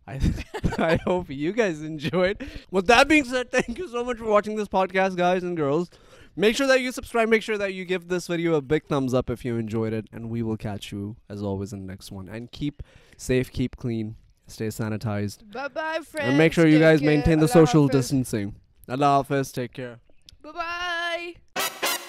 I 0.09 0.19
I 0.77 0.99
hope 1.05 1.29
you 1.29 1.51
guys 1.53 1.81
enjoyed. 1.81 2.43
With 2.71 2.87
that 2.87 3.07
being 3.07 3.23
said, 3.25 3.51
thank 3.51 3.77
you 3.77 3.87
so 3.87 4.03
much 4.03 4.17
for 4.17 4.25
watching 4.25 4.55
this 4.55 4.67
podcast, 4.67 5.15
guys 5.15 5.43
and 5.43 5.55
girls. 5.57 5.89
Make 6.35 6.55
sure 6.55 6.67
that 6.67 6.79
you 6.81 6.91
subscribe. 6.91 7.27
Make 7.29 7.41
sure 7.43 7.57
that 7.57 7.73
you 7.73 7.83
give 7.85 8.07
this 8.07 8.27
video 8.27 8.53
a 8.55 8.61
big 8.61 8.85
thumbs 8.85 9.13
up 9.13 9.29
if 9.29 9.43
you 9.43 9.57
enjoyed 9.57 9.93
it. 9.93 10.07
And 10.13 10.29
we 10.29 10.41
will 10.41 10.57
catch 10.57 10.91
you, 10.91 11.17
as 11.27 11.43
always, 11.43 11.73
in 11.73 11.79
the 11.81 11.87
next 11.87 12.11
one. 12.11 12.29
And 12.29 12.49
keep 12.51 12.81
safe, 13.17 13.51
keep 13.51 13.75
clean, 13.75 14.15
stay 14.47 14.67
sanitized. 14.67 15.51
Bye-bye, 15.51 15.99
friends. 16.05 16.29
And 16.29 16.37
make 16.37 16.53
sure 16.53 16.65
you 16.65 16.73
Take 16.79 16.81
guys 16.81 16.99
care. 17.01 17.09
maintain 17.09 17.39
the 17.39 17.43
Allah 17.45 17.53
social 17.53 17.83
Hafiz. 17.87 17.99
distancing. 18.01 18.55
Allah 18.87 19.17
Hafiz. 19.23 19.51
Take 19.51 19.73
care. 19.73 19.99
Bye-bye. 20.41 22.05